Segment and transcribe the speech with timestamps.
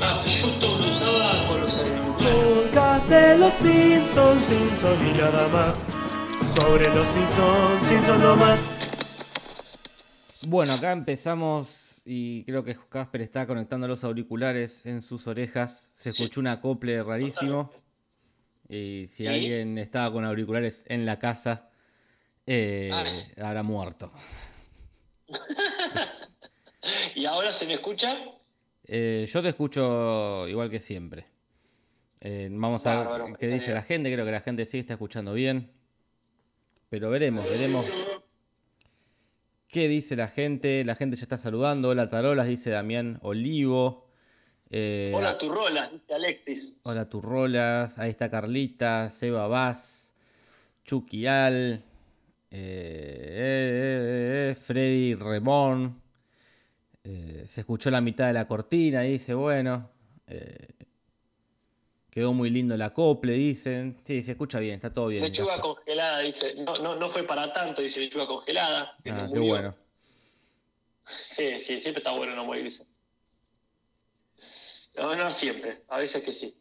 [0.00, 2.72] Ah, yo todo lo usaba con los auriculares.
[2.72, 5.84] Podcast de los Simpsons, Simpsons y nada más.
[6.56, 8.68] Sobre los Simpsons, Simpsons no más.
[10.48, 15.90] Bueno, acá empezamos y creo que Casper está conectando los auriculares en sus orejas.
[15.94, 16.22] Se Sí.
[16.24, 17.70] escuchó un acople rarísimo.
[18.68, 19.26] Y si ¿Sí?
[19.28, 21.68] alguien estaba con auriculares en la casa,
[22.46, 23.32] eh, Ay.
[23.40, 24.10] habrá muerto.
[27.14, 28.16] ¿Y ahora se me escucha?
[28.86, 31.26] Eh, yo te escucho igual que siempre.
[32.20, 33.74] Eh, vamos a ver qué dice bien.
[33.76, 34.12] la gente.
[34.12, 35.72] Creo que la gente sí está escuchando bien.
[36.88, 37.90] Pero veremos, veremos
[39.74, 40.84] qué dice la gente.
[40.84, 41.88] La gente ya está saludando.
[41.88, 44.08] Hola Tarolas, dice Damián Olivo.
[44.70, 46.76] Eh, Hola, Turrola, dice Alexis.
[46.84, 50.12] Hola Turrolas, ahí está Carlita, Seba Vaz,
[50.84, 51.82] Chucky Al,
[52.56, 56.00] eh, eh, eh, Freddy Remón.
[57.02, 59.90] Eh, se escuchó la mitad de la cortina, dice, bueno.
[60.26, 60.68] eh,
[62.10, 63.98] quedó muy lindo el acople, dicen.
[64.04, 65.22] Sí, se escucha bien, está todo bien.
[65.24, 66.54] Lechuga congelada, dice.
[66.54, 68.96] No, no, no fue para tanto, dice lechuga congelada.
[69.02, 69.44] que Ah, no qué murió.
[69.52, 69.74] bueno.
[71.06, 72.86] Sí, sí, siempre está bueno no morirse.
[74.96, 76.56] No, no siempre, a veces que sí.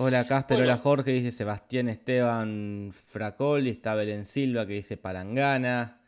[0.00, 6.00] Hola Casper, hola Jorge, dice Sebastián Esteban Fracoli, está Belén Silva que dice Palangana,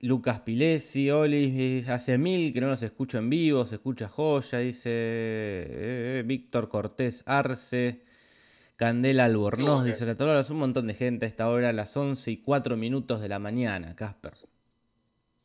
[0.00, 4.88] Lucas Pilesi, Oli, hace mil que no los escucho en vivo, se escucha joya, dice
[4.90, 8.00] eh, eh, Víctor Cortés Arce,
[8.76, 12.30] Candela Albornoz, dice la Torola, un montón de gente a esta hora, a las 11
[12.30, 14.32] y 4 minutos de la mañana, Casper.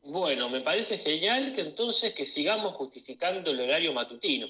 [0.01, 4.47] Bueno, me parece genial que entonces que sigamos justificando el horario matutino.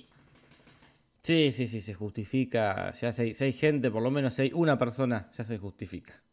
[1.30, 4.42] Sí, sí, sí, se justifica, ya si hay, si hay gente, por lo menos si
[4.42, 6.24] hay una persona, ya se justifica.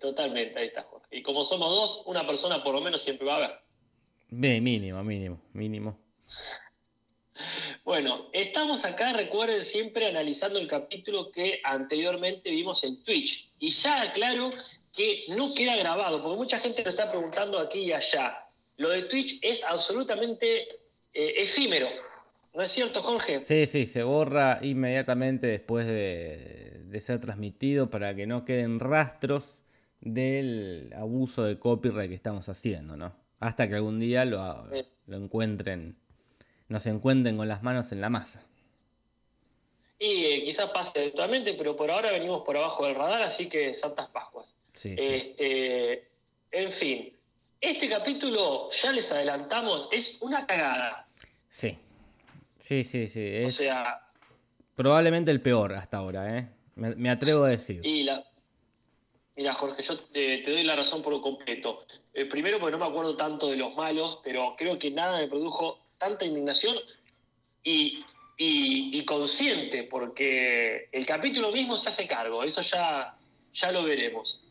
[0.00, 1.16] Totalmente, ahí está Jorge.
[1.16, 3.50] Y como somos dos, una persona por lo menos siempre va a haber.
[4.30, 5.96] Bien, mínimo, mínimo, mínimo.
[7.84, 13.52] Bueno, estamos acá, recuerden siempre analizando el capítulo que anteriormente vimos en Twitch.
[13.60, 14.50] Y ya aclaro
[14.92, 18.44] que no queda grabado, porque mucha gente lo está preguntando aquí y allá.
[18.76, 20.62] Lo de Twitch es absolutamente
[21.12, 22.13] eh, efímero.
[22.54, 23.42] ¿No es cierto, Jorge?
[23.42, 29.64] Sí, sí, se borra inmediatamente después de, de ser transmitido para que no queden rastros
[30.00, 33.16] del abuso de copyright que estamos haciendo, ¿no?
[33.40, 34.68] Hasta que algún día lo,
[35.06, 35.96] lo encuentren,
[36.68, 38.46] nos encuentren con las manos en la masa.
[39.98, 43.74] Y eh, quizás pase eventualmente, pero por ahora venimos por abajo del radar, así que
[43.74, 44.56] Santas Pascuas.
[44.74, 44.96] Sí, sí.
[44.98, 46.08] Este,
[46.52, 47.16] en fin,
[47.60, 51.08] este capítulo, ya les adelantamos, es una cagada.
[51.48, 51.78] Sí,
[52.66, 53.20] sí, sí, sí.
[53.20, 54.00] O Es sea,
[54.74, 56.48] probablemente el peor hasta ahora, ¿eh?
[56.76, 57.80] Me, me atrevo a decir.
[57.84, 58.24] y la.
[59.36, 61.84] Mira, Jorge, yo te, te doy la razón por lo completo.
[62.12, 65.26] Eh, primero, porque no me acuerdo tanto de los malos, pero creo que nada me
[65.26, 66.76] produjo tanta indignación
[67.64, 68.04] y,
[68.38, 73.16] y- y consciente, porque el capítulo mismo se hace cargo, eso ya,
[73.52, 74.43] ya lo veremos.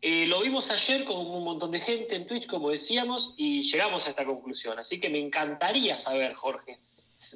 [0.00, 4.06] Eh, lo vimos ayer con un montón de gente en Twitch, como decíamos, y llegamos
[4.06, 4.78] a esta conclusión.
[4.78, 6.78] Así que me encantaría saber, Jorge,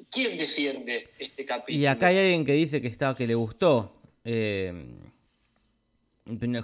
[0.09, 1.77] ¿quién defiende este capítulo?
[1.77, 3.99] Y acá hay alguien que dice que está, que le gustó.
[4.23, 4.71] eh,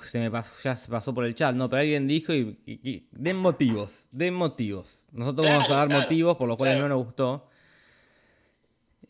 [0.04, 1.70] se me pasó, ya se pasó por el chat, ¿no?
[1.70, 5.06] Pero alguien dijo y, y- y- den motivos, den motivos.
[5.12, 6.88] Nosotros Claro, vamos a dar claro, motivos por los cuales claro.
[6.88, 7.50] no nos gustó.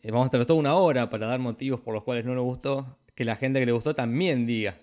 [0.02, 2.42] Eh, vamos a tener toda una hora para dar motivos por los cuales no nos
[2.44, 2.98] gustó.
[3.14, 4.76] Que la gente que le gustó también diga.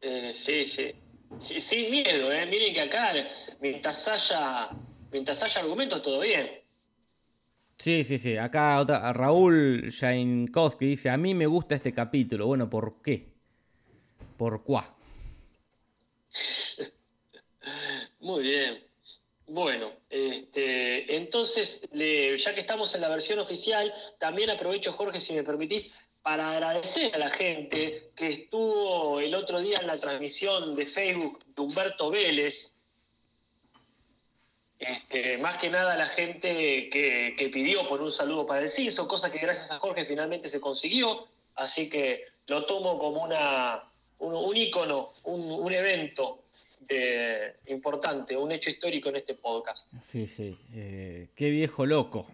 [0.00, 0.92] Eh, sí, sí,
[1.38, 1.60] sí.
[1.60, 2.46] Sin miedo, ¿eh?
[2.46, 3.12] Miren que acá,
[3.60, 4.70] mientras haya,
[5.10, 6.48] mientras haya argumentos, todo bien.
[7.78, 8.36] Sí, sí, sí.
[8.36, 12.46] Acá otra, Raúl Jainkowski dice, a mí me gusta este capítulo.
[12.46, 13.26] Bueno, ¿por qué?
[14.36, 14.94] ¿Por cuá?
[18.20, 18.82] Muy bien.
[19.48, 25.34] Bueno, este, entonces, le- ya que estamos en la versión oficial, también aprovecho, Jorge, si
[25.34, 25.92] me permitís,
[26.26, 31.38] para agradecer a la gente que estuvo el otro día en la transmisión de Facebook
[31.54, 32.74] de Humberto Vélez.
[34.76, 39.06] Este, más que nada la gente que, que pidió por un saludo para el CISO,
[39.06, 41.28] cosa que gracias a Jorge finalmente se consiguió.
[41.54, 43.88] Así que lo tomo como una,
[44.18, 46.42] un, un ícono, un, un evento
[47.66, 49.86] importante, un hecho histórico en este podcast.
[50.02, 50.58] Sí, sí.
[50.74, 52.26] eh, qué viejo loco.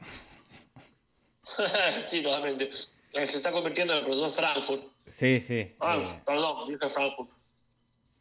[2.11, 2.71] sí, totalmente.
[3.12, 4.85] Se está convirtiendo en el profesor Frankfurt.
[5.09, 5.75] Sí, sí.
[5.81, 7.31] Ah, eh, perdón, dije Frankfurt.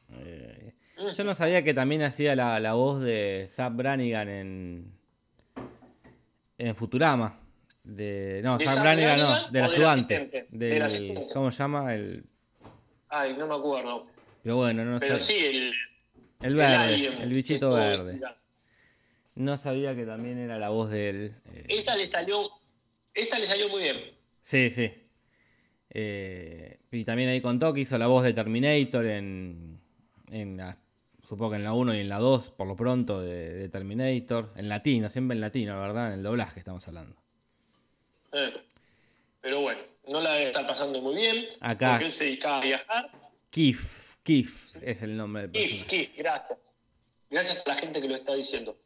[0.09, 0.73] eh,
[1.17, 4.91] yo no sabía que también hacía la, la voz de Zap Brannigan en,
[6.57, 7.39] en Futurama.
[7.83, 10.47] De, no, ¿De Zap Brannigan no, del ayudante.
[10.49, 11.33] Del, Del asistente.
[11.33, 11.95] ¿Cómo se llama?
[11.95, 12.25] El,
[13.09, 14.05] Ay, no me acuerdo.
[14.44, 15.33] pero bueno, no Pero sé.
[15.33, 15.73] sí, el,
[16.41, 18.21] El verde, el bichito verde.
[19.35, 21.35] No sabía que también era la voz de él.
[21.53, 22.49] eh, Esa le salió,
[23.13, 23.97] esa le salió muy bien.
[24.41, 24.91] Sí, sí.
[25.89, 29.79] Eh, y también ahí contó que hizo la voz de Terminator en,
[30.31, 30.77] en la,
[31.27, 34.51] supongo que en la 1 y en la 2, por lo pronto, de, de Terminator.
[34.55, 36.07] En latino, siempre en latino, ¿verdad?
[36.07, 37.15] En el doblaje estamos hablando.
[38.33, 38.53] Eh,
[39.41, 41.45] Pero bueno, no la debe estar pasando muy bien.
[41.59, 41.91] Acá.
[41.91, 43.11] Porque él se dedicaba a viajar.
[43.49, 45.85] Kif, Kif es el nombre del Kif.
[45.87, 46.71] Kif, gracias.
[47.29, 48.77] Gracias a la gente que lo está diciendo.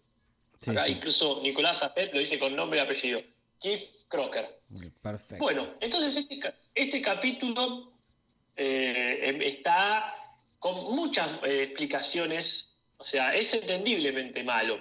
[0.61, 0.93] Sí, Acá sí.
[0.93, 3.21] incluso Nicolás Acet lo dice con nombre y apellido.
[3.59, 4.45] Keith Crocker.
[5.01, 5.43] Perfecto.
[5.43, 7.91] Bueno, entonces este, este capítulo
[8.55, 10.13] eh, em- está
[10.59, 14.79] con muchas eh, explicaciones, o sea, es entendiblemente malo.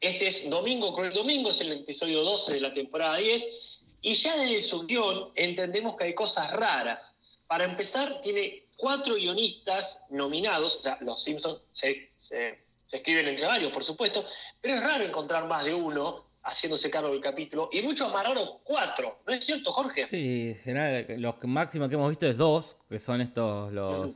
[0.00, 4.36] Este es Domingo Cruel Domingo, es el episodio 12 de la temporada 10, y ya
[4.36, 7.18] desde su guion entendemos que hay cosas raras.
[7.46, 13.46] Para empezar, tiene cuatro guionistas nominados, o sea, los Simpsons se, se- se escriben entre
[13.46, 14.24] varios, por supuesto,
[14.60, 18.58] pero es raro encontrar más de uno haciéndose cargo del capítulo, y muchos más raros,
[18.64, 19.18] cuatro.
[19.26, 20.04] ¿No es cierto, Jorge?
[20.06, 24.14] Sí, en general, los que- máximos que hemos visto es dos, que son estos, los,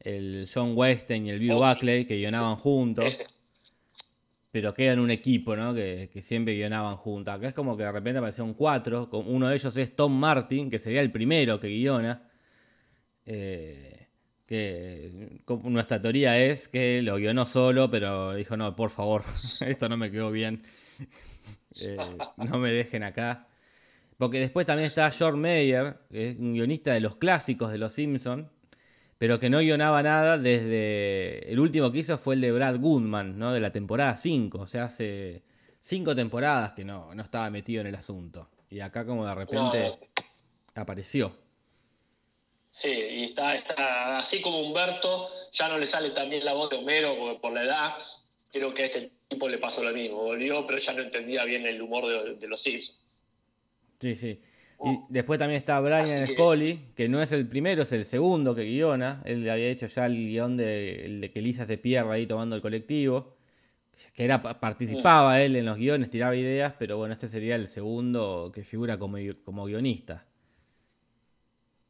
[0.00, 3.04] el John Weston y el Bill Oh, Buckley, que guionaban juntos.
[3.06, 3.42] Ese.
[4.50, 5.72] pero quedan un equipo, ¿no?
[5.72, 7.32] Que, que siempre guionaban juntos.
[7.34, 9.08] Acá es como que de repente aparecieron cuatro.
[9.12, 12.28] Uno de ellos es Tom Martin, que sería el primero que guiona.
[13.24, 14.01] Eh,
[14.52, 19.24] que nuestra teoría es que lo guionó solo, pero dijo, no, por favor,
[19.66, 20.62] esto no me quedó bien.
[21.80, 21.96] Eh,
[22.36, 23.48] no me dejen acá.
[24.18, 27.94] Porque después también está George Meyer, que es un guionista de los clásicos de Los
[27.94, 28.46] Simpsons,
[29.16, 31.50] pero que no guionaba nada desde...
[31.50, 33.54] El último que hizo fue el de Brad Goodman, ¿no?
[33.54, 35.44] De la temporada 5, o sea, hace
[35.80, 38.50] cinco temporadas que no, no estaba metido en el asunto.
[38.68, 39.98] Y acá como de repente
[40.74, 41.41] apareció.
[42.74, 46.76] Sí, y está, está así como Humberto, ya no le sale también la voz de
[46.76, 47.90] Homero porque por la edad.
[48.50, 50.16] Creo que a este tipo le pasó lo mismo.
[50.24, 52.98] Volvió, pero ya no entendía bien el humor de, de los Simpsons.
[54.00, 54.40] Sí, sí.
[54.84, 58.54] Y después también está Brian Así Scully, que no es el primero, es el segundo
[58.54, 59.22] que guiona.
[59.26, 62.56] Él había hecho ya el guion de, el de que Lisa se pierda ahí tomando
[62.56, 63.36] el colectivo.
[64.14, 67.68] Que era, pa- participaba él en los guiones, tiraba ideas, pero bueno, este sería el
[67.68, 70.26] segundo que figura como, como guionista.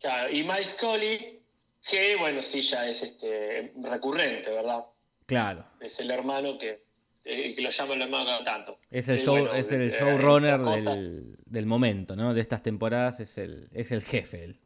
[0.02, 1.40] Claro, y Mike Scully,
[1.88, 4.84] que bueno, sí, ya es este recurrente, ¿verdad?
[5.26, 5.64] Claro.
[5.80, 6.82] Es el hermano que,
[7.24, 8.78] eh, que lo llama el hermano cada tanto.
[8.90, 12.34] Es el, Y show, bueno, es el eh, showrunner del, del momento, ¿no?
[12.34, 14.58] De estas temporadas es el, es el jefe él.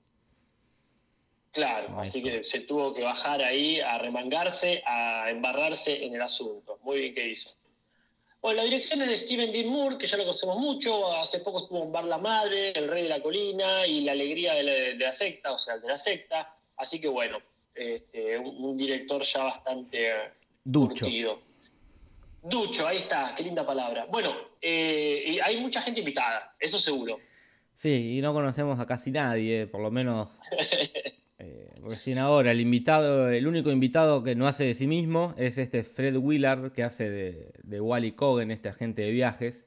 [1.53, 6.79] Claro, así que se tuvo que bajar ahí a remangarse, a embarrarse en el asunto.
[6.83, 7.51] Muy bien que hizo.
[8.47, 11.13] Bueno, la dirección es de Steven Dean Moore, que ya lo conocemos mucho.
[11.17, 14.55] Hace poco estuvo en Bar La Madre, El Rey de la Colina y La Alegría
[14.55, 16.55] de la, de la Secta, o sea, de la secta.
[16.77, 17.39] Así que bueno,
[17.75, 20.31] este, un, un director ya bastante eh,
[20.63, 21.07] Ducho.
[21.07, 21.41] curtido.
[22.41, 24.07] Ducho, ahí está, qué linda palabra.
[24.09, 24.33] Bueno,
[24.63, 27.19] eh, hay mucha gente invitada, eso seguro.
[27.75, 30.29] Sí, y no conocemos a casi nadie, por lo menos
[31.87, 32.53] recién ahora.
[32.53, 36.73] El invitado, el único invitado que no hace de sí mismo es este Fred Willard,
[36.73, 39.67] que hace de, de Wally Cogan, este agente de viajes,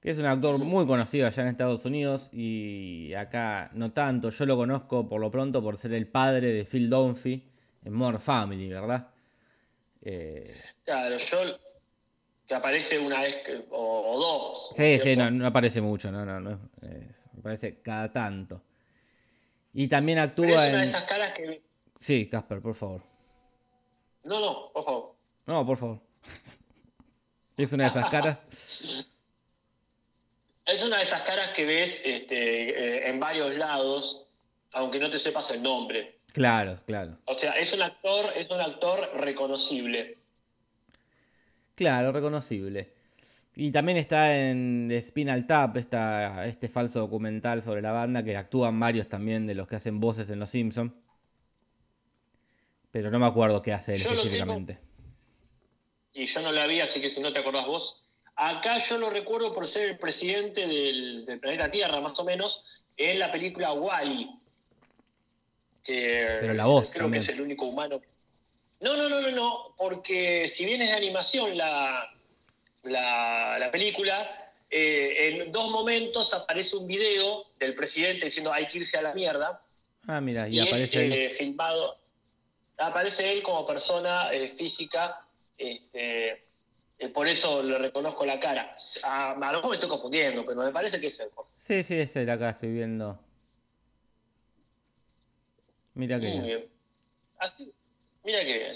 [0.00, 4.30] que es un actor muy conocido allá en Estados Unidos y acá no tanto.
[4.30, 7.50] Yo lo conozco por lo pronto por ser el padre de Phil Dunphy
[7.84, 9.08] en Modern Family, ¿verdad?
[10.02, 10.54] Eh,
[10.84, 11.38] Claro, yo
[12.46, 14.68] que aparece una vez que- o, o dos.
[14.70, 16.70] ¿no Sí, sí, no, no aparece mucho, no, no, no.
[16.82, 18.62] eh, me parece cada tanto.
[19.78, 21.62] Y también Pero actúa es una de esas caras que.
[22.00, 23.02] Sí, Casper, por favor.
[24.24, 25.14] No, no, por favor.
[25.44, 26.00] No, por favor.
[27.58, 28.46] Es una de esas caras.
[30.66, 34.28] Es una de esas caras que ves este, eh, en varios lados,
[34.72, 36.20] aunque no te sepas el nombre.
[36.34, 37.16] Claro, claro.
[37.24, 40.18] O sea, es un actor, es un actor reconocible.
[41.74, 42.92] Claro, reconocible.
[43.58, 48.78] Y también está en Spinal Tap, esta, este falso documental sobre la banda, que actúan
[48.78, 50.92] varios también de los que hacen voces en Los Simpsons.
[52.90, 54.78] Pero no me acuerdo qué hace él específicamente.
[56.12, 58.02] Y yo no la vi, así que si no te acordás vos.
[58.36, 62.84] Acá yo lo recuerdo por ser el presidente del, del planeta Tierra, más o menos,
[62.94, 64.38] en la película Wally.
[65.82, 67.24] Que Pero la voz creo también.
[67.24, 68.02] que es el único humano.
[68.80, 72.15] No, no, no, no, no, porque si bien es de animación la,
[72.86, 78.78] la, la película, eh, en dos momentos aparece un video del presidente diciendo hay que
[78.78, 79.62] irse a la mierda.
[80.06, 81.12] Ah, mira, y, Y, aparece es él.
[81.12, 81.98] eh, filmado.
[82.78, 85.24] Aparece él como persona eh, física.
[85.56, 86.44] Este,
[87.14, 88.74] por eso le reconozco la cara.
[89.04, 91.28] A, a lo mejor me estoy confundiendo, pero me parece que es él.
[91.58, 93.18] Sí, sí, es él acá, estoy viendo.
[95.94, 96.68] Mira que Muy bien.
[97.38, 97.72] Así,
[98.24, 98.74] mira que bien.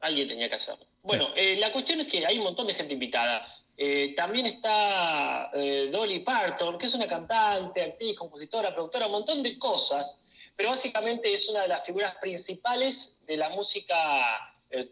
[0.00, 0.86] Alguien tenía que hacerlo.
[1.02, 3.46] Bueno, eh, la cuestión es que hay un montón de gente invitada.
[3.76, 9.42] Eh, también está eh, Dolly Parton, que es una cantante, actriz, compositora, productora, un montón
[9.42, 10.22] de cosas,
[10.54, 13.96] pero básicamente es una de las figuras principales de la música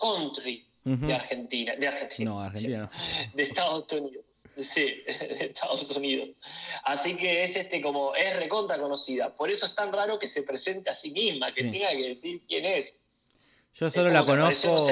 [0.00, 1.76] country de Argentina.
[1.76, 2.30] De Argentina.
[2.30, 2.90] No, Argentina.
[3.34, 4.34] De Estados Unidos.
[4.56, 6.30] Sí, de Estados Unidos.
[6.84, 9.34] Así que es este como, es recontra conocida.
[9.34, 12.42] Por eso es tan raro que se presente a sí misma, que tenga que decir
[12.48, 12.94] quién es.
[13.74, 14.86] Yo solo la conozco.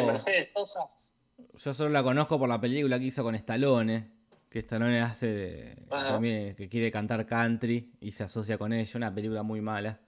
[1.58, 4.12] Yo solo la conozco por la película que hizo con Stallone.
[4.50, 8.92] Que Stallone hace también que quiere cantar country y se asocia con ella.
[8.96, 10.00] Una película muy mala.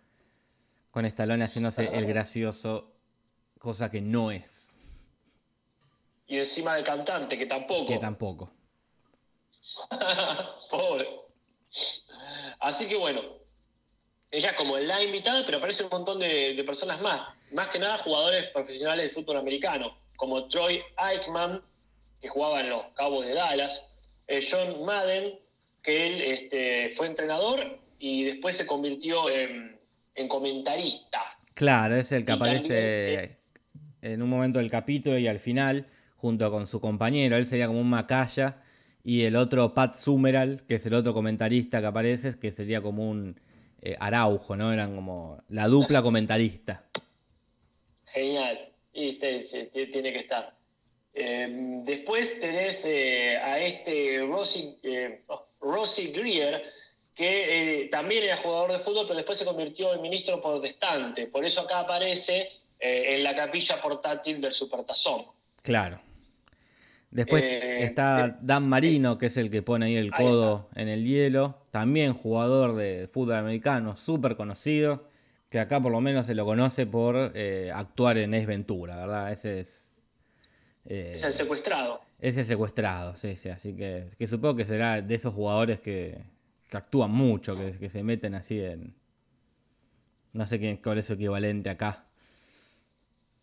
[0.91, 2.95] Con Stallone haciéndose el gracioso,
[3.59, 4.79] cosa que no es.
[6.27, 7.87] Y encima del cantante, que tampoco.
[7.87, 8.53] Que tampoco.
[10.71, 11.09] Pobre.
[12.61, 13.23] Así que bueno,
[14.31, 17.35] ella como la invitada, pero aparece un montón de, personas más.
[17.53, 21.63] Más que nada jugadores profesionales de fútbol americano, como Troy Aikman,
[22.21, 23.81] que jugaba en los Cabos de Dallas,
[24.27, 25.39] eh, John Madden,
[25.81, 29.79] que él este, fue entrenador y después se convirtió en,
[30.29, 31.21] comentarista.
[31.55, 33.39] Claro, es el que aparece
[34.03, 37.37] en un momento del capítulo y al final, junto con su compañero.
[37.37, 38.61] Él sería como un macaya
[39.05, 43.09] y el otro Pat Sumeral, que es el otro comentarista que aparece, que sería como
[43.09, 43.41] un
[43.81, 44.73] eh, Araujo, ¿no?
[44.73, 46.83] Eran como la dupla comentarista.
[48.07, 48.69] Genial,
[49.07, 50.55] y tiene que estar.
[51.15, 55.23] Em, después tenés eh, a este Rossi, eh,
[56.13, 56.63] Greer,
[57.15, 61.27] que también era jugador de fútbol, pero después se convirtió en ministro protestante.
[61.27, 65.25] Por eso acá aparece en la capilla portátil del Supertazón.
[65.63, 66.01] Claro.
[67.11, 71.05] Después eh, está Dan Marino, que es el que pone ahí el codo en el
[71.05, 71.59] hielo.
[71.71, 75.09] También jugador de fútbol americano, súper conocido.
[75.49, 79.33] Que acá por lo menos se lo conoce por eh, actuar en Es Ventura, ¿verdad?
[79.33, 79.91] Ese es.
[80.85, 82.03] Eh, es el secuestrado.
[82.19, 83.49] Ese secuestrado, sí, sí.
[83.49, 86.19] Así que, que supongo que será de esos jugadores que,
[86.73, 88.95] actúan mucho, que, que, se meten así en.
[90.33, 92.05] No sé quién, cuál es su equivalente acá.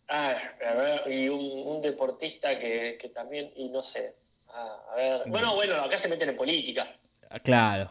[0.08, 4.14] Ah, a ver, y un, deportista que, también, y no sé.
[4.48, 5.22] Ah, a ver.
[5.26, 6.96] Bueno, bueno, acá se meten en política.
[7.42, 7.90] Claro.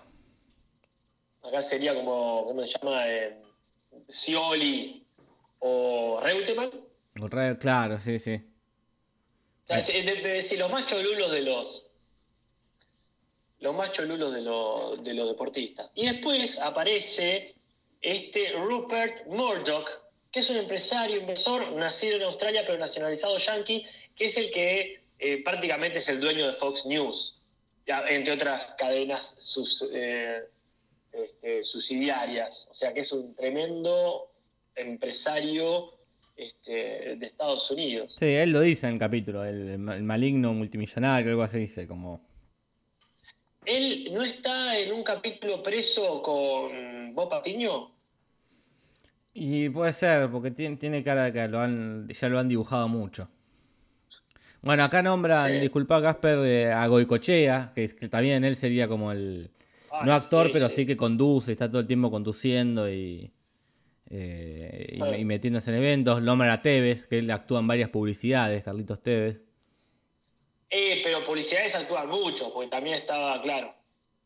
[1.43, 3.07] Acá sería como, ¿cómo se llama?
[3.07, 3.37] Eh,
[4.09, 5.05] Scioli
[5.59, 6.71] o Reutemann.
[7.59, 8.41] claro, sí, sí.
[10.41, 11.87] Sí, los más cholulos de los.
[13.59, 15.89] Los más cholulos de, los, de los deportistas.
[15.95, 17.55] Y después aparece
[18.01, 19.89] este Rupert Murdoch,
[20.31, 23.85] que es un empresario, inversor, nacido en Australia pero nacionalizado yankee,
[24.15, 27.41] que es el que eh, prácticamente es el dueño de Fox News,
[27.87, 30.43] entre otras cadenas sus, eh,
[31.15, 32.67] este, subsidiarias.
[32.69, 34.31] O sea que es un tremendo
[34.75, 35.93] empresario
[36.35, 38.15] este, de Estados Unidos.
[38.19, 42.21] Sí, él lo dice en el capítulo, el, maligno multimillonario, algo así dice, como...
[43.65, 47.91] ¿Él no está en un capítulo preso con Bob Patiño?
[49.33, 52.87] Y puede ser, porque tiene, tiene cara de que lo han, ya lo han dibujado
[52.87, 53.27] mucho.
[54.61, 59.51] Bueno, acá nombran, disculpa Casper, a Goicochea, que, que, también él sería como el.
[60.03, 60.85] No actor, pero sí.
[60.85, 63.31] que conduce, está todo el tiempo conduciendo y,
[64.09, 66.21] eh, y, metiéndose en eventos.
[66.21, 69.41] Lomar a Tevez, que él actúa en varias publicidades, Carlitos Tevez.
[70.69, 73.73] Eh, pero publicidades actúan mucho, porque también estaba, claro.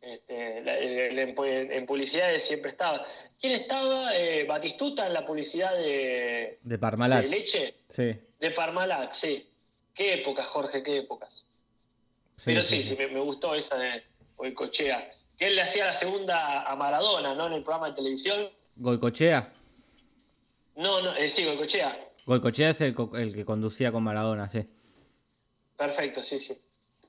[0.02, 3.06] Este, en, publicidades siempre estaba.
[3.40, 4.16] ¿Quién estaba?
[4.16, 7.24] Eh, Batistuta en la publicidad de, de Parmalat.
[7.24, 7.76] ¿De leche?
[7.90, 8.16] Sí.
[8.40, 9.46] De Parmalat, sí.
[9.94, 11.46] Qué épocas, Jorge, qué épocas.
[12.46, 14.04] Pero sí, sí, me, gustó esa de
[14.38, 15.12] Goicochea.
[15.40, 17.48] Que él le hacía la segunda a Maradona, ¿no?
[17.48, 18.50] En el programa de televisión.
[18.76, 19.52] ¿Goicochea?
[20.76, 22.08] No, no, eh, sí, Goicochea.
[22.26, 24.68] Goicochea es el, el que conducía con Maradona, sí.
[25.76, 26.60] Perfecto, sí, sí.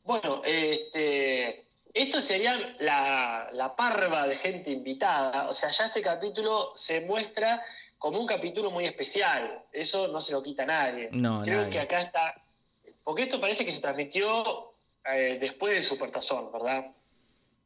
[0.04, 5.48] Bueno, este esto sería la, parva de gente invitada.
[5.48, 7.62] O sea, ya este capítulo se muestra
[7.98, 9.64] como un capítulo muy especial.
[9.72, 11.08] Eso no se lo quita a nadie.
[11.12, 12.42] No, Creo que acá está.
[13.02, 14.72] Porque esto parece que se transmitió
[15.04, 16.92] eh, después del Supertazón, ¿verdad?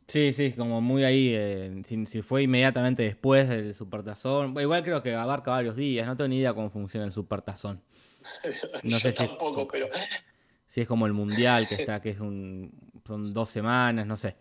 [0.09, 1.33] Sí, sí, como muy ahí.
[1.35, 4.55] Eh, si, fue inmediatamente después del Supertazón.
[4.59, 6.07] Igual creo que abarca varios días.
[6.07, 7.83] No tengo ni idea cómo funciona el Supertazón.
[8.83, 9.89] No sé tampoco, pero.
[10.67, 12.73] Si es como el mundial que está, que es un,
[13.07, 14.37] son dos semanas, no sé.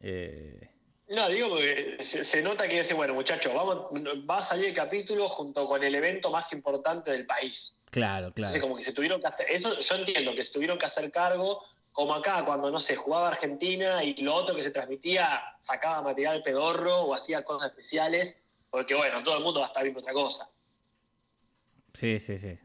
[0.00, 0.68] Eh,
[1.08, 3.86] no, digo porque se, nota que dice, bueno, muchachos, vamos,
[4.28, 7.76] va a salir el capítulo junto con el evento más importante del país.
[7.90, 8.48] Claro, claro.
[8.48, 11.10] Entonces, como que se tuvieron que hacer, eso yo entiendo que se tuvieron que hacer
[11.12, 11.62] cargo,
[11.96, 16.42] como acá, cuando, no sé, jugaba Argentina y lo otro que se transmitía sacaba material
[16.42, 20.12] pedorro o hacía cosas especiales, porque bueno, todo el mundo va a estar viendo otra
[20.12, 20.46] cosa.
[21.94, 22.58] Sí, sí, sí.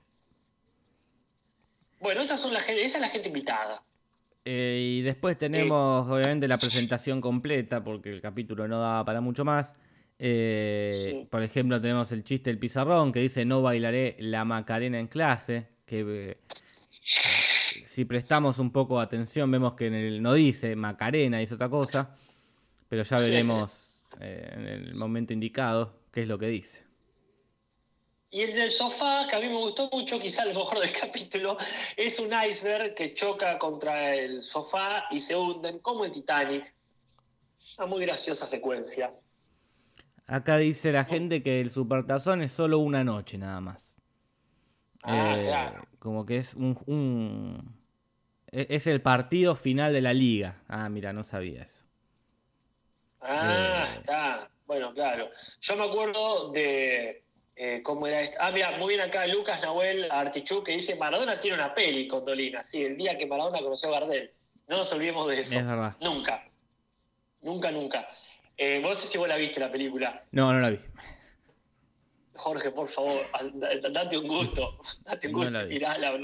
[2.02, 3.82] Bueno, esas son la gente, esa es la gente invitada.
[4.44, 9.46] Eh, y después tenemos, obviamente, la presentación completa, porque el capítulo no daba para mucho
[9.46, 9.72] más.
[10.20, 11.28] Eh, Sí.
[11.32, 15.70] Por ejemplo, tenemos el chiste del pizarrón que dice no bailaré la macarena en clase.
[15.86, 16.38] Que eh,
[17.92, 21.68] si prestamos un poco de atención, vemos que en el, no dice macarena, dice otra
[21.70, 22.16] cosa.
[22.88, 26.86] Pero ya veremos eh, en el momento indicado qué es lo que dice.
[28.30, 31.58] Y el del sofá, que a mí me gustó mucho, quizá lo mejor del capítulo,
[31.98, 36.74] es un iceberg que choca contra el sofá y se hunden como el Titanic.
[37.78, 39.14] Una muy graciosa secuencia.
[40.28, 43.98] Acá dice la gente que el supertazón es solo una noche nada más.
[45.04, 45.84] Ah, Eh, claro.
[46.00, 47.81] Como que es un, un-
[48.52, 50.62] Es el partido final de la liga.
[50.68, 51.84] Ah, mira, no sabía eso.
[53.22, 53.98] Ah, Eh.
[54.00, 54.50] está.
[54.66, 55.30] Bueno, claro.
[55.60, 57.24] Yo me acuerdo de
[57.56, 58.38] eh, cómo era esto.
[58.40, 62.26] Ah, mira, muy bien acá Lucas Nahuel Artichú que dice Maradona tiene una peli con
[62.26, 62.64] Dolina.
[62.64, 64.32] Sí, el día que Maradona conoció a Gardel.
[64.68, 65.58] No nos olvidemos de eso.
[65.60, 65.96] Es verdad.
[66.02, 66.44] Nunca.
[67.42, 68.08] Nunca, nunca.
[68.58, 70.24] Eh, vos sé si vos la viste la película.
[70.32, 70.80] No, no la vi.
[72.42, 73.22] Jorge, por favor,
[73.54, 74.80] da- date un gusto.
[75.06, 75.52] Date un gusto.
[75.68, 76.18] mirala.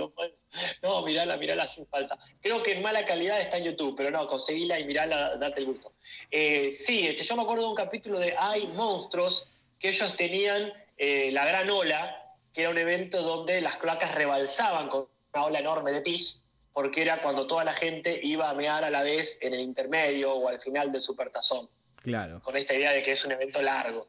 [0.81, 2.17] No, mirala, mirala sin falta.
[2.41, 5.67] Creo que en mala calidad está en YouTube, pero no, conseguila y mirala, date el
[5.67, 5.93] gusto.
[6.31, 9.47] Eh, sí, este, yo me acuerdo de un capítulo de Hay Monstruos
[9.79, 14.89] que ellos tenían eh, la gran ola, que era un evento donde las cloacas rebalsaban
[14.89, 16.43] con una ola enorme de pis,
[16.73, 20.33] porque era cuando toda la gente iba a mear a la vez en el intermedio
[20.33, 21.69] o al final del supertazón
[22.01, 22.39] Claro.
[22.41, 24.07] con esta idea de que es un evento largo.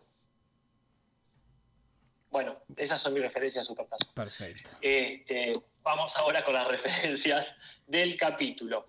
[2.30, 4.12] Bueno, esas son mis referencias a Supertazón.
[4.14, 4.70] Perfecto.
[4.80, 7.54] Este, vamos ahora con las referencias
[7.86, 8.86] del capítulo.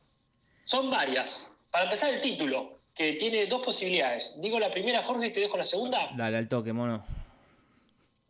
[0.65, 1.49] Son varias.
[1.71, 4.35] Para empezar, el título, que tiene dos posibilidades.
[4.39, 6.09] Digo la primera, Jorge, y te dejo la segunda.
[6.15, 7.03] Dale al toque, mono.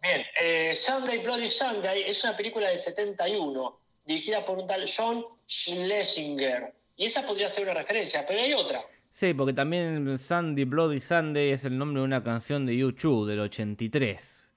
[0.02, 5.26] Bien, eh, Sunday Bloody Sunday es una película del 71, dirigida por un tal John
[5.48, 6.74] Schlesinger.
[6.96, 8.82] Y esa podría ser una referencia, pero hay otra.
[9.10, 13.40] Sí, porque también Sandy Bloody Sunday es el nombre de una canción de YouTube del
[13.40, 14.49] 83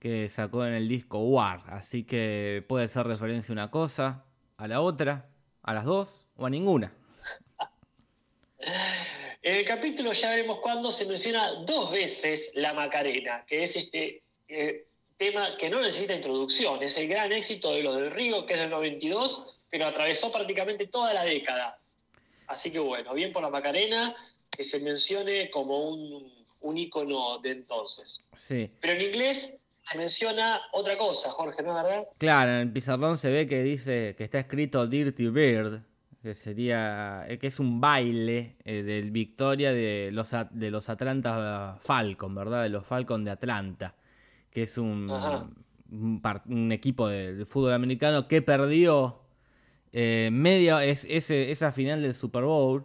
[0.00, 1.62] que sacó en el disco War.
[1.66, 4.24] Así que puede ser referencia a una cosa,
[4.56, 5.28] a la otra,
[5.62, 6.92] a las dos o a ninguna.
[9.42, 14.22] En el capítulo ya veremos cuándo se menciona dos veces la Macarena, que es este
[14.48, 14.86] eh,
[15.16, 18.60] tema que no necesita introducción, es el gran éxito de los del Río, que es
[18.60, 21.78] del 92, pero atravesó prácticamente toda la década.
[22.48, 24.14] Así que bueno, bien por la Macarena,
[24.50, 28.22] que se mencione como un, un ícono de entonces.
[28.34, 28.70] Sí.
[28.80, 32.04] Pero en inglés se menciona otra cosa, Jorge, ¿no es verdad?
[32.18, 35.82] Claro, en el pizarrón se ve que dice que está escrito Dirty Bird,
[36.22, 41.78] que sería eh, que es un baile eh, del Victoria de los de los Atlanta
[41.82, 42.62] Falcon, ¿verdad?
[42.62, 43.96] De los Falcon de Atlanta,
[44.50, 45.10] que es un,
[45.90, 49.22] un, equipo de, de fútbol americano que perdió
[49.92, 52.84] eh, media es, ese, esa final del Super Bowl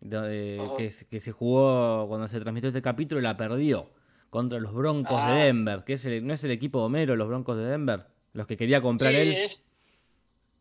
[0.00, 0.76] de- Ajá.
[0.76, 3.90] que, se- que se jugó cuando se transmitió este capítulo la perdió
[4.32, 5.34] contra los Broncos Ah.
[5.34, 8.06] de Denver, que es el- no es el equipo de Homero, los Broncos de Denver,
[8.32, 9.32] los que quería comprar Sí, él.
[9.34, 9.62] es.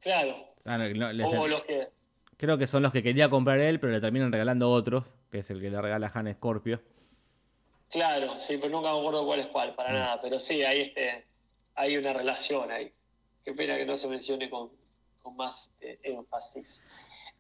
[0.02, 0.36] Claro.
[0.66, 1.88] Ah, no, no, les- O los que.
[2.36, 5.50] Creo que son los que quería comprar él, pero le terminan regalando otros, que es
[5.52, 6.82] el que le regala Han Scorpio.
[7.90, 9.94] Claro, sí, pero nunca me acuerdo cuál es cuál, para Mm.
[9.94, 10.22] nada.
[10.22, 11.24] Pero sí, hay, este,
[11.76, 12.92] hay una relación ahí.
[13.46, 14.70] Qué pena que no se mencione con,
[15.24, 16.84] con más este, énfasis.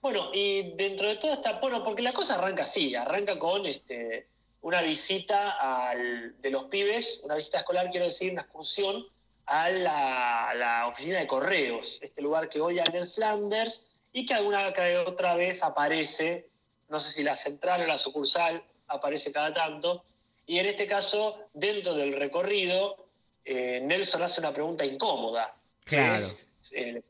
[0.02, 1.60] Bueno, y dentro de toda esta.
[1.60, 4.28] Bueno, porque la cosa arranca así: arranca con este,
[4.62, 5.52] una visita
[5.89, 9.06] al, de los pibes, una visita escolar, quiero decir, una excursión
[9.45, 14.26] a la, a la oficina de correos, este lugar que hoy hay en Flanders y
[14.26, 16.50] que alguna que otra vez aparece,
[16.89, 20.04] no sé si la central o la sucursal aparece cada tanto,
[20.45, 23.08] y en este caso, dentro del recorrido,
[23.45, 25.56] eh, Nelson hace una pregunta incómoda.
[25.86, 26.15] que Claro.
[26.15, 27.02] es, eh,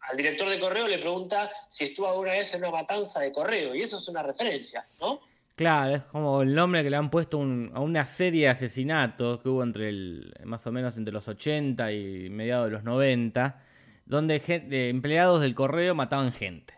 [0.00, 3.74] al director de correo le pregunta si estuvo alguna vez en una matanza de correo,
[3.74, 5.20] y eso es una referencia, ¿no?
[5.56, 9.48] Claro, es como el nombre que le han puesto a una serie de asesinatos que
[9.48, 13.62] hubo entre el, más o menos entre los 80 y mediados de los 90,
[14.04, 14.42] donde
[14.90, 16.74] empleados del correo mataban gente,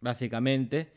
[0.00, 0.92] básicamente.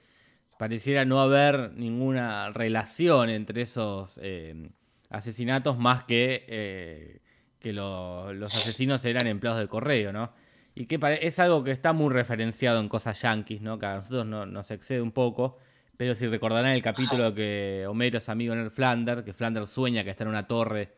[0.58, 4.70] Pareciera no haber ninguna relación entre esos eh,
[5.10, 7.20] asesinatos más que eh,
[7.60, 10.34] que lo- los asesinos eran empleados del correo, ¿no?
[10.76, 13.78] Y que es algo que está muy referenciado en cosas yanquis, ¿no?
[13.78, 15.60] Que a nosotros no- nos excede un poco.
[15.98, 20.04] Pero si recordarán el capítulo que Homero es amigo en el Flanders, que Flanders sueña
[20.04, 20.90] que está en una torre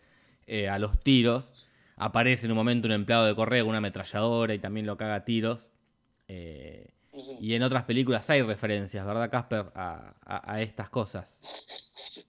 [0.48, 4.54] eh, a los tiros, aparece en un momento un empleado de correo con una ametralladora
[4.54, 5.70] y también lo caga a tiros.
[6.28, 6.88] Eh,
[7.40, 9.66] y en otras películas hay referencias, ¿verdad, Casper?
[9.76, 11.38] A, a- a estas cosas.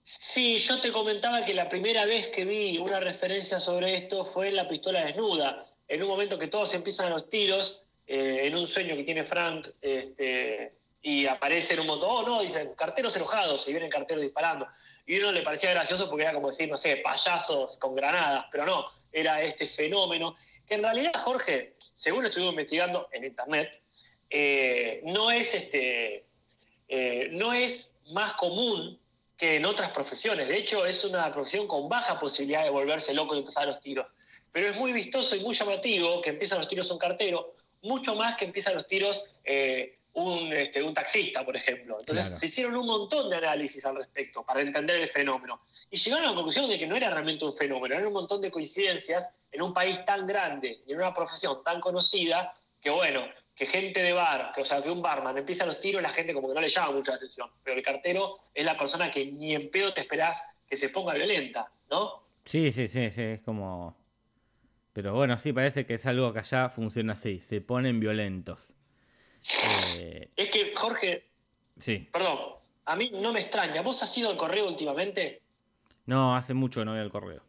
[0.03, 4.49] Sí, yo te comentaba que la primera vez que vi una referencia sobre esto fue
[4.49, 5.65] en la pistola desnuda.
[5.87, 9.23] En un momento que todos empiezan a los tiros eh, en un sueño que tiene
[9.23, 10.76] Frank, este,
[11.07, 14.67] y aparecen un montón, oh no, dicen carteros enojados, y vienen carteros disparando.
[15.05, 18.65] Y uno le parecía gracioso porque era como decir, no sé, payasos con granadas, pero
[18.65, 20.35] no, era este fenómeno,
[20.67, 23.81] que en realidad, Jorge, según estuve investigando en internet,
[24.29, 26.25] eh, no es este.
[26.89, 28.99] Eh, no es más común
[29.37, 30.49] que en otras profesiones.
[30.49, 34.11] De hecho, es una profesión con baja posibilidad de volverse loco y empezar los tiros.
[34.51, 38.35] Pero es muy vistoso y muy llamativo que empiezan los tiros un cartero, mucho más
[38.35, 41.97] que empiezan los tiros eh, un, este, un, taxista, por ejemplo.
[41.99, 45.61] Entonces se hicieron un montón de análisis al respecto para entender el fenómeno.
[45.91, 48.41] Y llegaron a la conclusión de que no era realmente un fenómeno, eran un montón
[48.41, 53.25] de coincidencias en un país tan grande y en una profesión tan conocida que, bueno,
[53.55, 56.33] que gente de bar, que, o sea, que un barman empieza los tiros, la gente
[56.33, 57.49] como que no le llama mucha atención.
[57.63, 61.13] Pero el cartero es la persona que ni en pedo te esperás que se ponga
[61.13, 62.23] violenta, ¿no?
[62.45, 63.95] Sí, sí, sí, sí, es como...
[64.93, 68.73] Pero bueno, sí, parece que es algo que allá funciona así, se ponen violentos.
[69.97, 71.27] Eh, es que, Jorge...
[71.79, 72.09] Sí.
[72.11, 72.39] Perdón,
[72.85, 73.81] a mí no me extraña.
[73.81, 75.41] ¿Vos has ido al correo últimamente?
[76.05, 77.41] No, hace mucho que no voy al correo.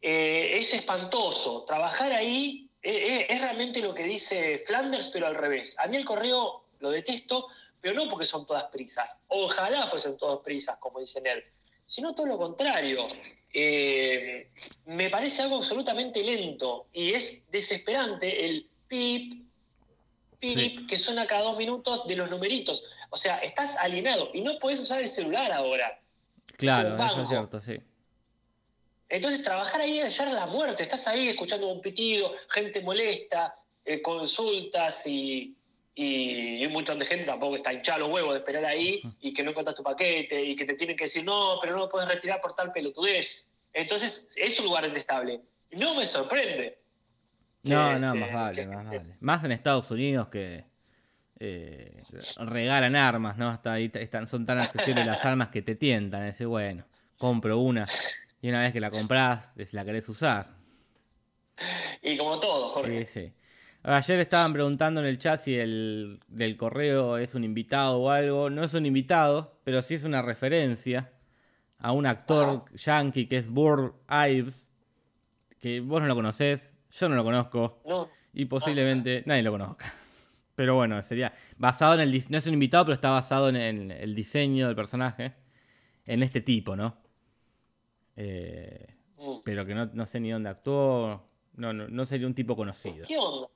[0.00, 1.64] Eh, es espantoso.
[1.64, 5.76] Trabajar ahí eh, es realmente lo que dice Flanders, pero al revés.
[5.78, 7.48] A mí el correo lo detesto,
[7.80, 9.22] pero no porque son todas prisas.
[9.28, 11.42] Ojalá fuesen todas prisas, como dice él,
[11.86, 13.02] sino todo lo contrario.
[13.52, 14.50] Eh,
[14.86, 19.47] me parece algo absolutamente lento y es desesperante el pip,
[20.38, 22.84] pip, que suena cada dos minutos de los numeritos.
[23.10, 26.00] O sea, estás alienado y no puedes usar el celular ahora.
[26.56, 27.78] Claro, eso es cierto, sí.
[29.08, 30.82] Entonces, trabajar ahí es hallar la muerte.
[30.82, 35.56] Estás ahí escuchando un pitido, gente molesta, eh, consultas y,
[35.94, 39.42] y, un montón de gente tampoco está hinchado los huevos de esperar ahí y que
[39.42, 42.08] no encuentras tu paquete y que te tienen que decir, no, pero no lo puedes
[42.08, 43.48] retirar por tal pelotudez.
[43.72, 45.40] Entonces, es un lugar detestable.
[45.70, 46.77] No me sorprende.
[47.68, 49.16] No, no, más vale, más vale.
[49.20, 50.64] Más en Estados Unidos que
[51.40, 52.02] eh,
[52.38, 53.48] regalan armas, ¿no?
[53.48, 56.24] Hasta ahí están, son tan accesibles las armas que te tientan.
[56.24, 56.84] Ese, bueno,
[57.16, 57.86] compro una.
[58.40, 60.48] Y una vez que la compras, la querés usar.
[62.02, 63.04] Y como todo, Jorge.
[63.06, 63.32] Sí, sí.
[63.82, 68.50] Ayer estaban preguntando en el chat si el del correo es un invitado o algo.
[68.50, 71.12] No es un invitado, pero sí es una referencia
[71.78, 74.72] a un actor yankee que es Burr Ives,
[75.60, 77.80] que vos no lo conocés, yo no lo conozco.
[77.86, 78.08] No.
[78.32, 79.92] Y posiblemente nadie lo conozca.
[80.54, 82.24] Pero bueno, sería basado en el...
[82.28, 85.34] No es un invitado, pero está basado en el diseño del personaje.
[86.04, 86.96] En este tipo, ¿no?
[88.20, 88.84] Eh,
[89.16, 89.36] mm.
[89.44, 91.22] Pero que no, sé ni dónde actuó.
[91.54, 93.06] No, no, sería un tipo conocido.
[93.06, 93.48] ¿Qué onda?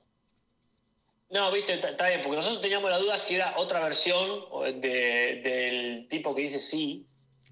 [1.29, 4.43] No, viste, está bien, porque nosotros teníamos la duda si era otra versión
[4.79, 7.05] del tipo que dice sí.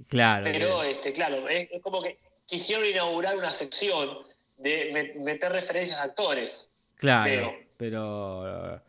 [0.08, 0.46] Claro.
[0.46, 4.20] Pero, este, claro, es, como que quisieron inaugurar una sección
[4.62, 6.74] de meter referencias a actores.
[6.96, 8.82] Claro, pero,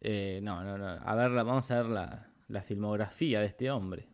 [0.00, 1.00] eh, no, no, no.
[1.04, 4.08] A ver, vamos a ver la, la filmografía de este hombre.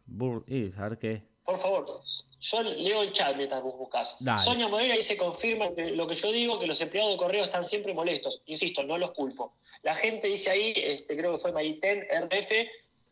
[0.76, 1.98] a ver qué, por favor,
[2.40, 4.18] yo leo el chat mientras vos buscas.
[4.44, 7.94] Sonia Modera dice, confirma lo que yo digo, que los empleados de correo están siempre
[7.94, 8.42] molestos.
[8.44, 9.54] Insisto, no los culpo.
[9.80, 12.52] La gente dice ahí, este, creo que fue Mariten, RF,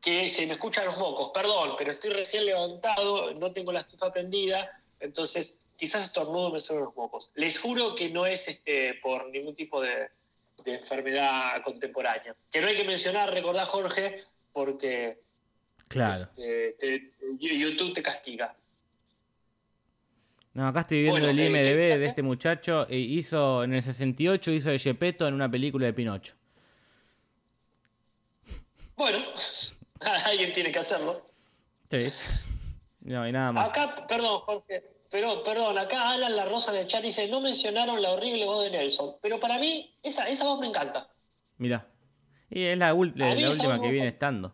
[0.03, 1.31] que se me escuchan los mocos.
[1.33, 6.85] Perdón, pero estoy recién levantado, no tengo la estufa prendida, entonces quizás estornudo me suenan
[6.85, 7.33] los mocos.
[7.35, 10.11] Les juro que no es este, por ningún tipo de,
[10.65, 12.35] enfermedad contemporánea.
[12.51, 15.21] Que no hay que mencionar, recordá Jorge, porque
[15.89, 16.29] Claro.
[17.39, 18.55] YouTube te castiga.
[20.55, 22.87] No, acá estoy viendo el IMDB de este muchacho.
[22.89, 26.35] E hizo, en el 68 hizo de Gepetto en una película de Pinocho.
[28.97, 29.19] Bueno,
[30.25, 31.29] alguien tiene que hacerlo.
[31.91, 32.07] Sí.
[33.03, 33.69] No hay nada más.
[33.69, 34.83] Acá, perdón, Jorge,
[35.17, 38.65] pero perdón, acá Alan La Rosa en el chat dice, no mencionaron la horrible voz
[38.65, 41.09] de Nelson, pero para mí esa, esa voz me encanta.
[41.57, 41.87] Mira.
[42.51, 44.53] Y es la, la última que viene estando.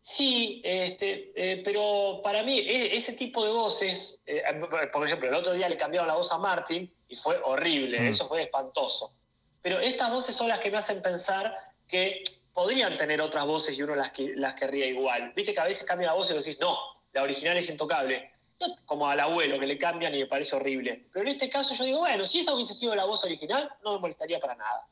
[0.00, 4.44] Sí, este, eh, pero para mí e, ese tipo de voces, eh,
[4.92, 8.04] por ejemplo, el otro día le cambiaron la voz a Martin y fue horrible, mm.
[8.04, 9.12] eso fue espantoso.
[9.60, 11.52] Pero estas voces son las que me hacen pensar
[11.88, 12.22] que
[12.52, 15.32] podrían tener otras voces y uno las, las querría igual.
[15.34, 16.78] Viste que a veces cambia la voz y decís, no,
[17.12, 18.31] la original es intocable.
[18.86, 21.06] Como al abuelo que le cambian y me parece horrible.
[21.12, 23.94] Pero en este caso yo digo, bueno, si esa hubiese sido la voz original, no
[23.94, 24.86] me molestaría para nada.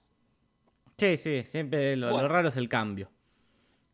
[0.96, 3.10] Sí, sí, siempre lo raro es el cambio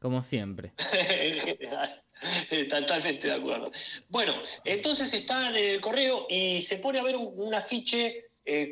[0.06, 0.72] como siempre.
[2.70, 3.72] Totalmente de acuerdo.
[4.08, 4.34] Bueno,
[4.64, 8.70] entonces está en el correo y se pone a ver un, afiche eh,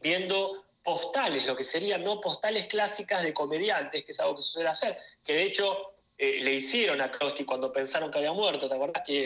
[0.00, 4.48] viendo postales, lo que serían no postales clásicas de comediantes, que es algo que se
[4.50, 8.68] suele hacer, que de hecho eh, le hicieron a Krusty cuando pensaron que había muerto,
[8.68, 9.02] ¿te acuerdas?
[9.04, 9.24] Que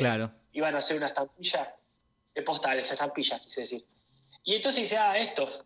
[0.53, 1.75] iban a hacer una estampilla
[2.35, 3.85] de postales, estampillas, quise decir.
[4.45, 5.65] Y entonces dice, ah, estos,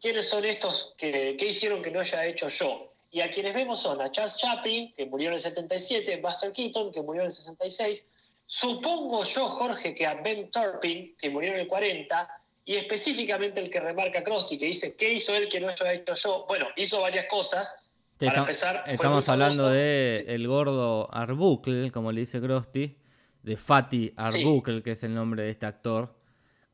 [0.00, 2.92] ¿quiénes son estos que, que hicieron que no haya hecho yo?
[3.10, 6.92] Y a quienes vemos son a Charles Chaplin, que murió en el 77, Buster Keaton,
[6.92, 8.04] que murió en el 66,
[8.46, 13.70] supongo yo, Jorge, que a Ben Turpin, que murió en el 40, y específicamente el
[13.70, 16.44] que remarca Krusty, que dice, ¿qué hizo él que no haya hecho yo?
[16.46, 17.74] Bueno, hizo varias cosas.
[18.18, 19.74] Para empezar, estamos hablando famoso.
[19.74, 20.32] de Sí.
[20.32, 22.96] el gordo Arbuckle, como le dice Krusty,
[23.42, 26.14] de Fatty Arbuckle, que es el nombre de este actor,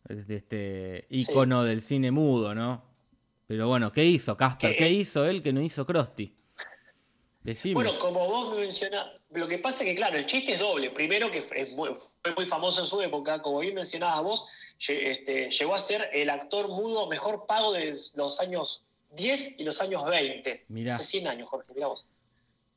[0.08, 2.82] de este ícono del cine mudo, ¿no?
[3.46, 4.72] Pero bueno, ¿qué hizo Casper?
[4.72, 4.76] ¿Qué?
[4.76, 6.34] ¿Qué hizo él que no hizo Krusty?
[7.42, 7.74] Decime.
[7.74, 10.90] Bueno, como vos me mencionás, lo que pasa es que, claro, el chiste es doble.
[10.90, 11.40] Primero, que
[11.74, 14.50] muy- fue muy famoso en su época, como bien mencionabas vos,
[14.86, 19.80] este, llegó a ser el actor mudo mejor pago de los años 10 y los
[19.80, 20.64] años 20.
[20.68, 20.96] Mirá.
[20.96, 22.06] Hace 100 años, Jorge, mirá vos.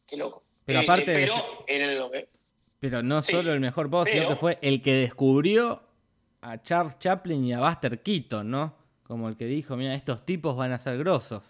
[0.08, 0.44] Qué loco.
[0.64, 2.28] Pero Este, aparte de pero en el,
[2.82, 5.84] Pero no Sí, solo el mejor pago, sino que fue el que descubrió
[6.42, 8.76] a Charles Chaplin y a Buster Keaton, ¿no?
[9.04, 11.44] Como el que dijo, mira, estos tipos van a ser grosos.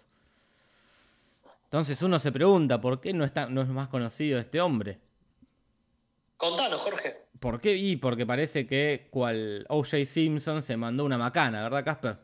[1.64, 4.98] Entonces uno se pregunta, ¿por qué no, está, no es más conocido este hombre?
[6.36, 7.22] Contanos, Jorge.
[7.40, 7.76] ¿Por qué?
[7.76, 10.04] Y porque parece que cual O.J.
[10.04, 12.18] Simpson se mandó una macana, ¿verdad, Casper?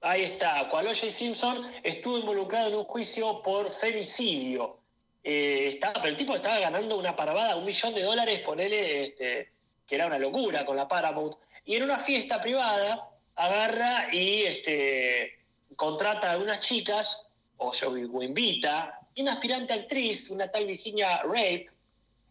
[0.00, 0.68] Ahí está.
[0.70, 1.10] Cual O.J.
[1.10, 4.83] Simpson estuvo involucrado en un juicio por femicidio.
[5.26, 9.52] Eh, estaba, el tipo estaba ganando una parvada, un millón de dólares, ponele, este,
[9.86, 11.36] que era una locura con la Paramount.
[11.64, 15.38] Y en una fiesta privada agarra y este,
[15.76, 21.68] contrata a unas chicas, o, o invita, y una aspirante actriz, una tal Virginia Rape,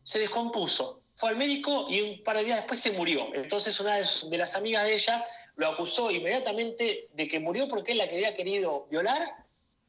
[0.03, 1.01] se descompuso.
[1.15, 3.33] Fue al médico y un par de días después se murió.
[3.33, 5.25] Entonces una de las amigas de ella
[5.55, 9.33] lo acusó inmediatamente de que murió porque él la que había querido violar,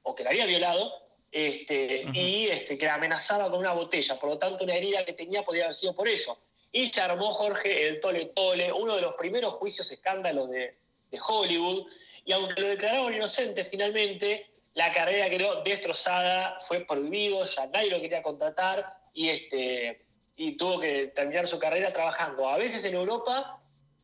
[0.03, 0.93] o que la había violado,
[1.35, 4.17] este, y este, que la amenazaba con una botella.
[4.21, 6.39] Por lo tanto, una herida que tenía podía haber sido por eso.
[6.71, 10.77] Y se armó Jorge el Tole Tole, uno de los primeros juicios escándalos de,
[11.11, 11.89] de Hollywood.
[12.25, 18.01] Y aunque lo declararon inocente finalmente, la carrera quedó destrozada, fue prohibido, ya nadie lo
[18.01, 20.05] quería contratar y, este,
[20.37, 23.61] y tuvo que terminar su carrera trabajando a veces en Europa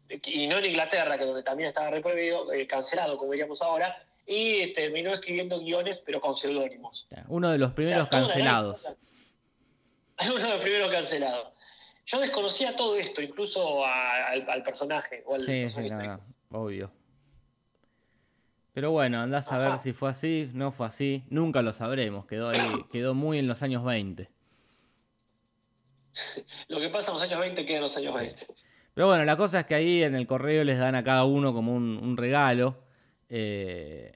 [0.09, 4.03] y no en Inglaterra, que donde también estaba re prohibido, eh, cancelado, como veríamos ahora,
[4.27, 7.09] y terminó escribiendo guiones, pero con seudónimos.
[7.29, 8.85] Uno de los primeros O sea, cancelados.
[10.27, 11.49] Uno de los primeros cancelados.
[12.07, 15.23] Yo desconocía todo esto, incluso a- al, al personaje.
[15.27, 16.91] O al Sí, sí, no, obvio.
[18.73, 22.51] Pero bueno, andás a ver si fue así, no fue así, nunca lo sabremos, quedó
[22.51, 22.59] ahí,
[22.93, 24.31] quedó muy en los años 20.
[26.69, 28.21] Lo que pasa en los años 20 queda en los años Sí.
[28.21, 28.47] 20.
[28.95, 31.53] Pero bueno, la cosa es que ahí en el correo les dan a cada uno
[31.53, 32.83] como un, un regalo.
[33.31, 34.13] Eh,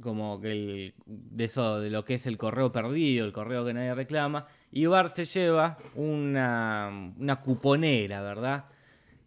[0.00, 3.74] como que el- de eso, de lo que es el correo perdido, el correo que
[3.74, 4.46] nadie reclama.
[4.72, 8.64] Y Bart se lleva una, una cuponera, ¿verdad?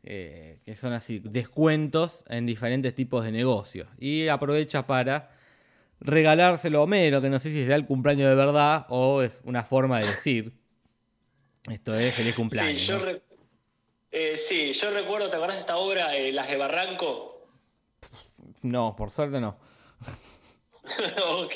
[0.03, 3.87] Eh, que son así, descuentos en diferentes tipos de negocios.
[3.99, 5.31] Y aprovecha para
[5.99, 9.63] regalárselo a Homero, que no sé si será el cumpleaños de verdad o es una
[9.63, 10.53] forma de decir.
[11.69, 12.81] Esto es feliz cumpleaños.
[12.81, 12.99] Sí, yo
[14.11, 17.36] eh, sí, yo recuerdo, ¿te de esta obra, Las de Barranco?
[18.61, 19.57] No, por suerte no.
[21.27, 21.53] ok,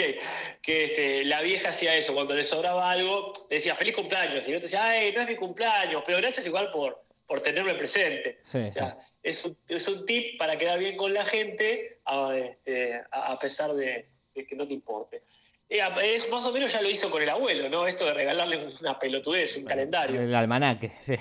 [0.61, 4.51] que este, la vieja hacía eso, cuando le sobraba algo, le decía feliz cumpleaños, y
[4.51, 8.39] el otro decía, ay, no es mi cumpleaños, pero gracias igual por, por tenerme presente.
[8.43, 12.35] Sí, O sea, es, un, es un tip para quedar bien con la gente, a,
[12.35, 15.23] este, a pesar de, de que no te importe.
[15.71, 17.87] Eh, es, más o menos ya lo hizo con el abuelo, ¿no?
[17.87, 20.21] Esto de regalarle una pelotudez, un calendario.
[20.21, 21.15] El almanaque, sí.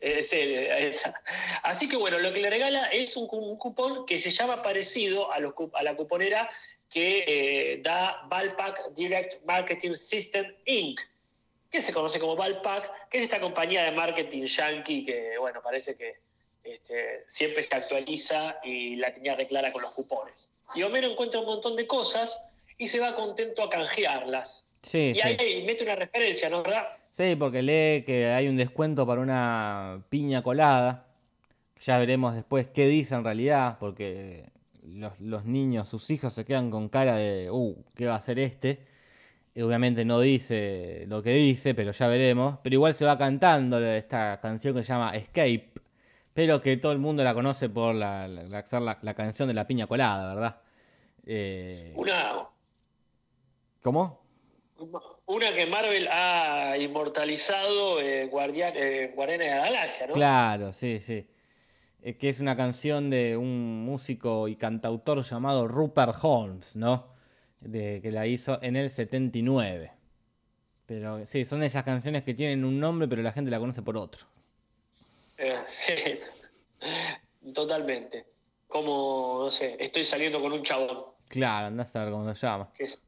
[0.00, 1.20] Ahí está.
[1.62, 4.62] Así que bueno, lo que le regala es un, cu- un cupón que se llama
[4.62, 6.48] parecido a, los a la cuponera
[6.90, 11.00] que eh, da Valpak Direct Marketing System Inc.,
[11.70, 15.96] que se conoce como Valpak, que es esta compañía de marketing yankee que, bueno, parece
[15.96, 16.14] que
[16.64, 20.50] este, siempre se actualiza y la tenía reclara con los cupones.
[20.74, 22.42] Y Homero encuentra un montón de cosas
[22.78, 24.66] y se va contento a canjearlas.
[24.82, 25.20] Sí, Y sí.
[25.22, 26.62] ahí mete una referencia, ¿no?
[26.62, 26.88] ¿Verdad?
[27.10, 31.06] Sí, porque lee que hay un descuento para una piña colada.
[31.80, 34.50] Ya veremos después qué dice en realidad, porque
[34.84, 38.38] los, los niños, sus hijos se quedan con cara de, uh, ¿qué va a hacer
[38.38, 38.86] este?
[39.54, 42.58] Y obviamente no dice lo que dice, pero ya veremos.
[42.62, 45.72] Pero igual se va cantando esta canción que se llama Escape,
[46.34, 49.48] pero que todo el mundo la conoce por la, la, la- ser la- la canción
[49.48, 50.60] de la piña colada, ¿verdad?
[51.26, 52.48] Eh, Una,
[53.82, 54.20] ¿Cómo?
[55.28, 60.14] Una que Marvel ha inmortalizado, eh, Guardián, eh, Guardianes de la Galaxia, ¿no?
[60.14, 61.28] Claro, sí, sí.
[62.00, 67.12] Eh, que es una canción de un músico y cantautor llamado Rupert Holmes, ¿no?
[67.60, 69.92] De, que la hizo en el 79.
[70.86, 73.98] Pero sí, son esas canciones que tienen un nombre, pero la gente la conoce por
[73.98, 74.26] otro.
[75.36, 75.94] Eh, sí,
[77.52, 78.24] totalmente.
[78.66, 81.04] Como, no sé, estoy saliendo con un chabón.
[81.28, 82.70] Claro, andás a ver cómo se llama.
[82.78, 83.04] Es,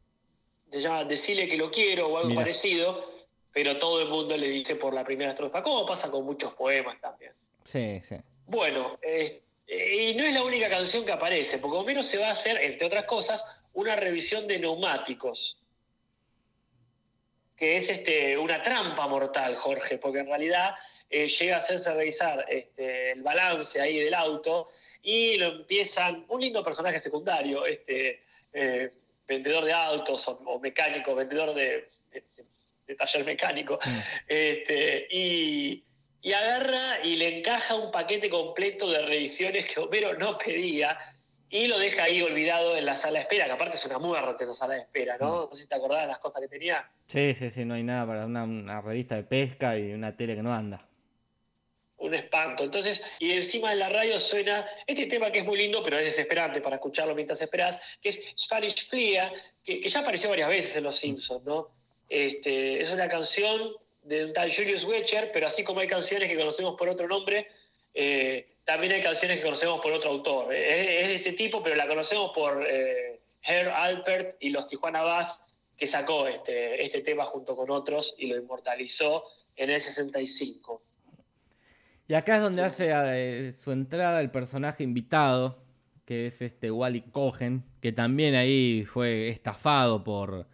[0.70, 3.11] se llama Decirle que lo quiero o algo parecido,
[3.52, 7.00] pero todo el mundo le dice por la primera estrofa, como pasa con muchos poemas
[7.00, 7.33] también.
[7.64, 8.16] Sí, sí.
[8.46, 12.33] Bueno, eh, y no es la única canción que aparece, porque Homero se va a
[12.33, 15.59] hacer, entre otras cosas, una revisión de neumáticos.
[17.56, 20.74] Que es este, una trampa mortal, Jorge, porque en realidad
[21.11, 24.68] eh, llega a hacerse revisar este, el balance ahí del auto
[25.02, 26.24] y lo empiezan.
[26.28, 28.90] Un lindo personaje secundario, este eh,
[29.30, 32.24] vendedor de autos o, o mecánico, vendedor de, de-
[32.86, 33.78] de taller mecánico.
[33.84, 33.98] Mm.
[34.26, 35.84] Este, y,
[36.22, 40.98] y agarra y le encaja un paquete completo de revisiones que Homero no pedía
[41.48, 44.42] y lo deja ahí olvidado en la sala de espera, que aparte es una muerte
[44.44, 45.48] esa sala de espera, ¿no?
[45.48, 46.88] No sé si te acordás de las cosas que tenía.
[47.06, 50.34] Sí, sí, sí, no hay nada para una, una revista de pesca y una tele
[50.36, 50.84] que no anda.
[52.00, 52.64] Un espanto.
[52.64, 56.06] Entonces, y encima en la radio suena este tema que es muy lindo, pero es
[56.06, 59.32] desesperante para escucharlo mientras esperás, que es Spanish Flia,
[59.62, 61.68] que, que ya apareció varias veces en Los Simpsons, ¿no?
[62.08, 66.36] Este, es una canción de un tal Julius Wecher, pero así como hay canciones que
[66.36, 67.48] conocemos por otro nombre,
[67.94, 70.54] eh, también hay canciones que conocemos por otro autor.
[70.54, 75.02] Es, es de este tipo, pero la conocemos por eh, Herr Alpert y los Tijuana
[75.02, 75.40] Bass,
[75.76, 79.24] que sacó este, este tema junto con otros y lo inmortalizó
[79.56, 80.82] en el 65.
[82.11, 85.62] Y acá es donde hace eh, su entrada el personaje invitado,
[86.05, 90.49] que es este Wally Cohen, que también ahí fue estafado por,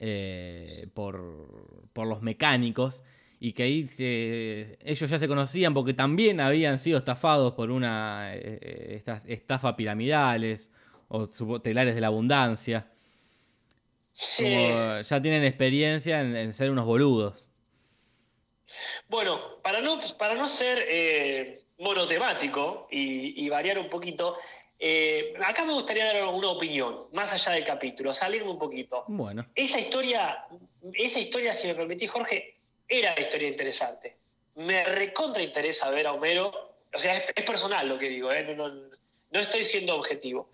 [0.00, 3.02] eh, por, por los mecánicos,
[3.40, 8.32] y que ahí se- ellos ya se conocían porque también habían sido estafados por una
[8.34, 10.70] eh, estas estafas piramidales
[11.08, 11.26] o
[11.62, 12.92] telares de la abundancia.
[14.12, 14.42] Sí.
[14.44, 17.47] Como ya tienen experiencia en, en ser unos boludos.
[19.08, 24.36] Bueno, para no, para no ser eh, monotemático y, y variar un poquito,
[24.78, 29.04] eh, acá me gustaría dar una opinión, más allá del capítulo, salirme un poquito.
[29.08, 30.44] Bueno, Esa historia,
[30.94, 32.56] esa historia, si me permitís, Jorge,
[32.88, 34.16] era una historia interesante.
[34.54, 38.42] Me recontra interesa ver a Homero, o sea, es, es personal lo que digo, ¿eh?
[38.54, 38.88] no, no-
[39.30, 40.48] no estoy siendo objetivo.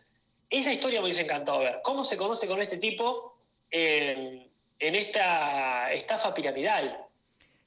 [0.51, 1.81] Esa historia me hubiese encantado ver.
[1.85, 3.39] ¿Cómo se conoce con este tipo
[3.71, 7.04] en, en esta estafa piramidal?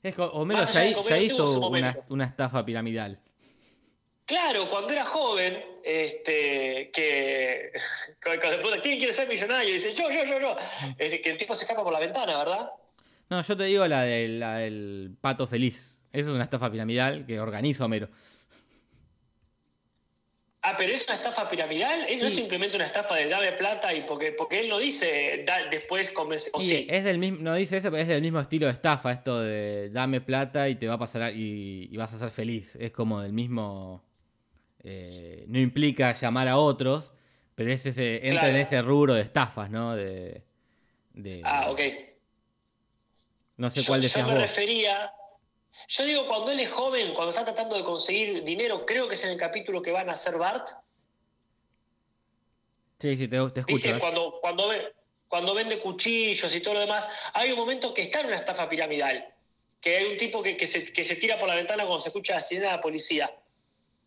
[0.03, 1.59] Es que Homero ya, ya hizo
[2.09, 3.19] una, estafa piramidal.
[4.25, 7.71] Claro, cuando era joven, este, que
[8.23, 9.69] cuando ¿quién quiere ser millonario?
[9.69, 10.55] Y dice, yo, yo, yo, yo.
[10.97, 12.71] Este, que el tipo se escapa por la ventana, ¿verdad?
[13.29, 16.01] No, yo te digo la del, la del pato feliz.
[16.11, 18.09] Esa es una estafa piramidal que organiza Homero.
[20.69, 23.93] Ah, pero es una estafa piramidal, ¿Es- no es simplemente una estafa de dame plata
[23.93, 26.49] y porque, porque él no dice da- después convence.
[26.53, 26.85] O sí.
[26.89, 29.89] es del mismo, no dice eso, pero es del mismo estilo de estafa, esto de
[29.91, 32.75] dame plata y te va a pasar y, y vas a ser feliz.
[32.75, 34.03] Es como del mismo.
[34.83, 37.13] eh, no implica llamar a otros,
[37.55, 38.47] pero es ese, entra Claro.
[38.55, 39.95] en ese rubro de estafas, ¿no?
[39.95, 40.43] De,
[41.13, 41.81] de- Ah, ok.
[43.57, 44.41] No sé Yo, cuál yo decías me vos.
[44.41, 45.11] refería.
[45.87, 49.23] Yo digo, cuando él es joven, cuando está tratando de conseguir dinero, creo que es
[49.23, 50.67] en el capítulo que van a hacer Bart.
[52.99, 53.75] Sí, sí, te, te escucho.
[53.75, 53.89] ¿Viste?
[53.91, 53.99] ¿eh?
[53.99, 54.93] Cuando, cuando, ve-
[55.27, 58.67] cuando vende cuchillos y todo lo demás, hay un momento que está en una estafa
[58.67, 59.33] piramidal.
[59.79, 62.09] Que hay un tipo que, que se, que se tira por la ventana cuando se
[62.09, 63.31] escucha la sirena de la policía.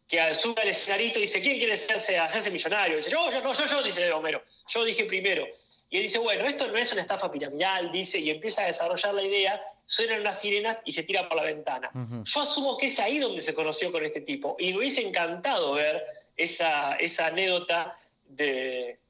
[0.09, 2.95] Que al- sube al escenarito y dice, ¿quién quiere hacerse, hacerse millonario?
[2.95, 4.43] Y dice, yo, yo, no, yo, yo, dice Homero.
[4.69, 5.47] Yo dije primero.
[5.89, 9.13] Y él dice, bueno, esto no es una estafa piramidal, dice, y empieza a desarrollar
[9.15, 11.91] la idea, suenan unas sirenas y se tira por la ventana.
[12.23, 14.55] Yo asumo que es ahí donde se conoció con este tipo.
[14.61, 17.99] Y me hubiese encantado ver esa, esa anécdota
[18.29, 19.01] de,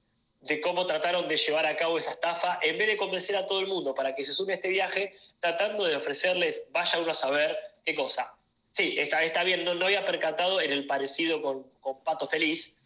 [0.40, 3.61] de cómo trataron de llevar a cabo esa estafa, en vez de convencer a todo
[3.61, 7.14] el mundo para que se sume a este viaje, tratando de ofrecerles, vaya uno a
[7.14, 8.33] saber qué cosa.
[8.73, 12.79] Sí, está, está bien, no, no había percatado en el parecido con, con Pato Feliz,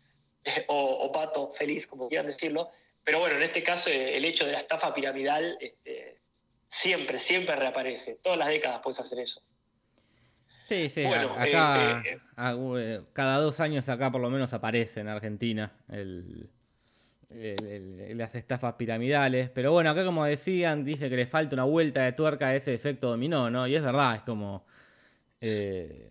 [0.42, 2.72] eh, o, o Pato Feliz, como quieran decirlo,
[3.04, 6.13] pero bueno, en este caso eh, el hecho de la estafa piramidal este,
[6.80, 8.18] siempre, siempre reaparece.
[8.22, 9.40] Todas las décadas puedes hacer eso.
[10.66, 15.00] Sí, sí, Bueno, acá este- a- eh, cada dos años acá por lo menos aparece
[15.00, 16.48] en Argentina el,
[17.30, 19.50] el- el- las estafas piramidales.
[19.50, 22.72] Pero bueno, acá como decían, dice que le falta una vuelta de tuerca a ese
[22.72, 23.66] efecto dominó, ¿no?
[23.66, 24.64] Y es verdad, es como...
[25.40, 26.10] eh,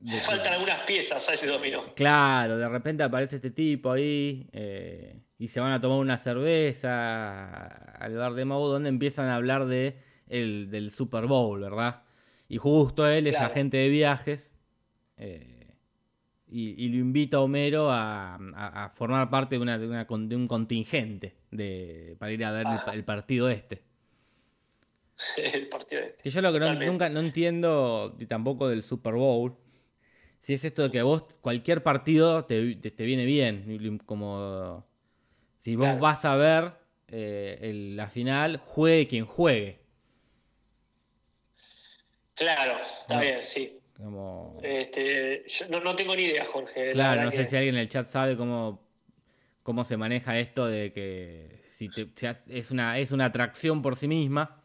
[0.00, 1.94] de- Faltan algunas piezas a ese dominó.
[1.94, 7.66] Claro, de repente aparece este tipo ahí eh, y se van a tomar una cerveza
[7.96, 9.96] al bar de Mau donde empiezan a hablar de
[10.28, 12.02] el, del Super Bowl, ¿verdad?
[12.48, 14.56] Y justo él es agente de viajes
[15.16, 15.74] eh,
[16.48, 20.06] y, y lo invita a Homero a, a- a formar parte de, una, de, una
[20.06, 22.90] con- de un contingente de, para ir a ver el, Ah.
[22.94, 23.82] el partido este.
[25.52, 26.22] el partido este.
[26.22, 29.56] Que yo lo que no, nunca no entiendo, tampoco del Super Bowl,
[30.40, 34.86] si es esto de que vos cualquier partido te, te- te viene bien, como
[35.66, 36.74] Si vos vas a ver
[37.08, 39.80] eh, la final, juegue quien juegue.
[42.36, 43.76] Claro, está bien, sí.
[44.62, 46.92] Este, yo no, tengo ni idea, Jorge.
[46.92, 48.80] Claro, no sé si alguien en el chat sabe cómo,
[49.64, 51.90] cómo se maneja esto de que si
[52.48, 54.62] es, una, es una atracción por sí misma,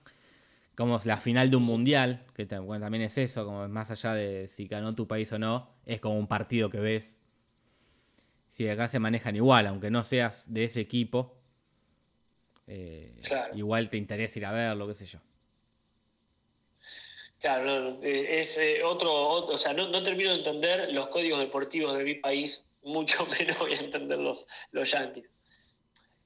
[0.75, 4.67] como la final de un mundial, que también es eso, como más allá de si
[4.67, 7.20] ganó tu país o no, es como un partido que ves.
[8.61, 11.33] Si acá se manejan igual, aunque no seas de ese equipo,
[12.67, 13.19] eh,
[13.55, 15.17] igual te interesa ir a verlo, qué sé yo.
[17.39, 22.03] Claro, eh, es eh, otro, o sea, no, termino de entender los códigos deportivos de
[22.03, 25.33] mi país, mucho menos voy a entender los, los yankees.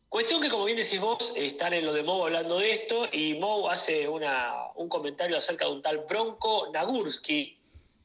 [0.09, 3.35] Cuestión que, como bien decís vos, están en lo de Mou hablando de esto, y
[3.35, 7.57] Mou hace una, un comentario acerca de un tal Bronco Nagurski,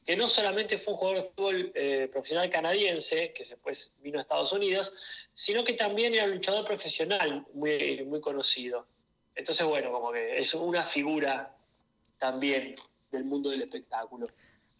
[0.05, 4.21] que no solamente fue un jugador de fútbol eh, profesional canadiense, que después vino a
[4.21, 4.91] Estados Unidos,
[5.33, 8.87] sino que también era un luchador profesional muy, muy conocido.
[9.35, 11.55] Entonces, bueno, como que es una figura
[12.17, 12.75] también
[13.11, 14.27] del mundo del espectáculo.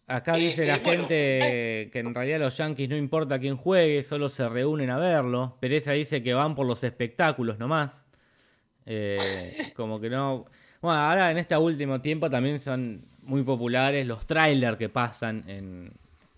[0.08, 4.48] Acá dice la gente que en realidad los Yankees no importa quién juegue, solo se
[4.48, 5.56] reúnen a verlo.
[5.60, 8.06] Pereza dice que van por los espectáculos nomás.
[8.84, 10.46] Eh, como que no.
[10.80, 15.92] Bueno, ahora en este último tiempo también son muy populares los trailers que pasan en,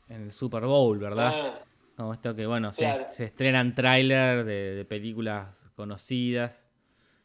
[0.09, 1.33] el Super Bowl, ¿verdad?
[1.35, 1.61] Ah.
[1.97, 6.63] como esto que, bueno, se, estrenan trailers de, de, películas conocidas.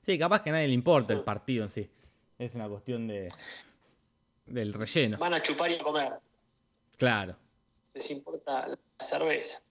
[0.02, 1.90] Sí, capaz que a nadie le importa el partido en sí.
[2.38, 3.30] Es una cuestión de,
[4.46, 5.18] del relleno.
[5.18, 6.14] Van a chupar y a comer.
[6.98, 7.36] Claro.
[7.94, 9.62] Les importa la cerveza.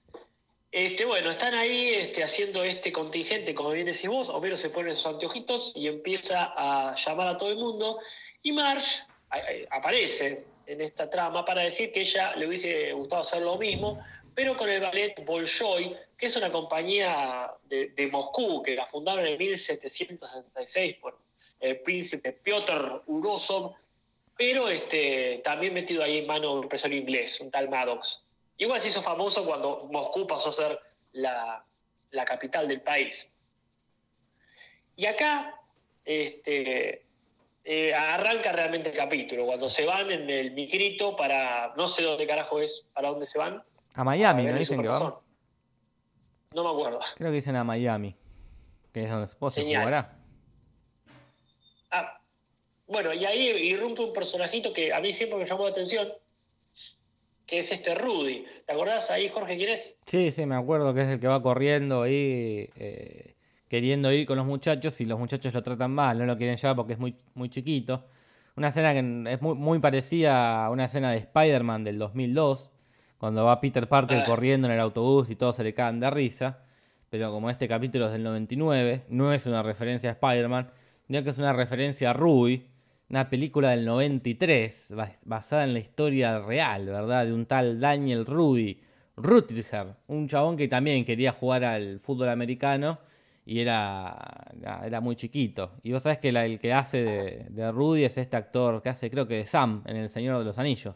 [0.70, 4.92] Este, bueno, están ahí este, haciendo este contingente, como bien decís vos, Homero se pone
[4.92, 7.98] sus anteojitos y empieza a llamar a todo el mundo.
[8.42, 9.02] Y Marge
[9.70, 13.98] aparece en esta trama para decir que ella le hubiese gustado hacer lo mismo,
[14.34, 19.36] pero con el ballet Bolshoi, que es una compañía de, Moscú, que la fundaron en
[19.38, 21.18] 1766 por
[21.60, 23.74] el príncipe Piotr Urosov,
[24.36, 28.22] pero este, también metido ahí en mano un empresario inglés, un tal Maddox.
[28.58, 30.80] Igual se hizo famoso cuando Moscú pasó a ser
[31.12, 31.64] la,
[32.24, 33.28] capital del país.
[34.96, 35.60] Y acá
[36.04, 37.07] este,
[37.70, 42.26] eh, arranca realmente el capítulo, cuando se van en el micrito para, no sé dónde
[42.26, 43.62] carajo es, para dónde se van.
[43.92, 45.12] A Miami, ¿no dicen que van?
[46.54, 47.00] No me acuerdo.
[47.16, 48.16] Creo que dicen a Miami,
[48.90, 50.16] que es donde se jugará.
[51.90, 52.22] Ah,
[52.86, 56.10] bueno, y ahí irrumpe un personajito que a mí siempre me llamó la atención,
[57.44, 58.46] que es este Rudy.
[58.64, 59.98] ¿Te acordás ahí, Jorge, quién es?
[60.06, 63.34] Sí, sí, me acuerdo que es el que va corriendo ahí, eh,
[63.68, 66.76] queriendo ir con los muchachos y los muchachos lo tratan mal, no lo quieren llevar
[66.76, 68.04] porque es muy, muy chiquito.
[68.56, 72.72] Una escena que es muy, muy parecida a una escena de Spider-Man del 2002,
[73.18, 74.24] cuando va Peter Parker ah.
[74.24, 76.58] corriendo en el autobús y todos se le caen de risa.
[77.10, 80.66] Pero como este capítulo es del 99, no es una referencia a Spider-Man,
[81.06, 82.66] sino que es una referencia a Rudy
[83.10, 84.94] una película del 93
[85.24, 87.24] basada en la historia real, ¿verdad?
[87.24, 88.80] De un tal Daniel Rudy
[89.16, 92.98] Rutger, un chabón que también quería jugar al fútbol americano
[93.48, 94.44] y era,
[94.84, 95.72] era muy chiquito.
[95.82, 99.26] Y vos sabés que el que hace de, Rudy es este actor que hace, creo
[99.26, 100.94] que de Sam en El Señor de los Anillos.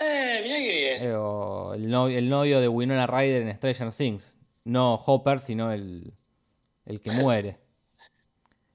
[0.00, 1.02] Eh, mirá que bien.
[1.04, 4.36] Eh, el, novio, de Winona Ryder en Stranger Things.
[4.64, 6.12] No Hopper, sino el,
[6.84, 7.58] el que muere.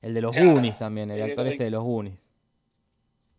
[0.02, 2.26] El de los Goonies también, el actor este de los Goonies.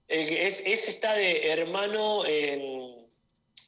[0.08, 3.06] Es, ese está de hermano en,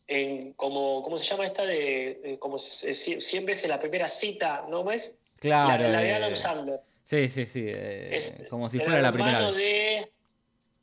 [0.09, 1.65] en como, ¿cómo se llama esta?
[1.65, 5.19] De, como 100 veces la primera cita, ¿no ves?
[5.43, 5.89] Claro.
[5.89, 6.81] La, de Adam Sandler.
[7.03, 7.65] Sí, sí, sí.
[7.67, 9.57] Eh, como si fuera la primera vez.
[9.57, 10.13] De,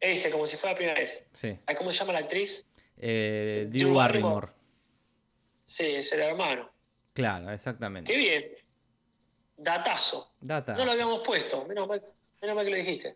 [0.02, 1.30] ese, como si fuera la primera vez.
[1.34, 1.58] Sí.
[1.78, 2.66] ¿Cómo se llama la actriz?
[2.98, 4.50] Eh, Drew Barrymore.
[5.64, 6.70] Sí, es el hermano.
[7.14, 8.12] Claro, exactamente.
[8.12, 8.52] Qué bien.
[9.56, 10.34] Datazo.
[10.42, 12.04] No lo habíamos puesto, menos mal,
[12.42, 13.16] que lo dijiste.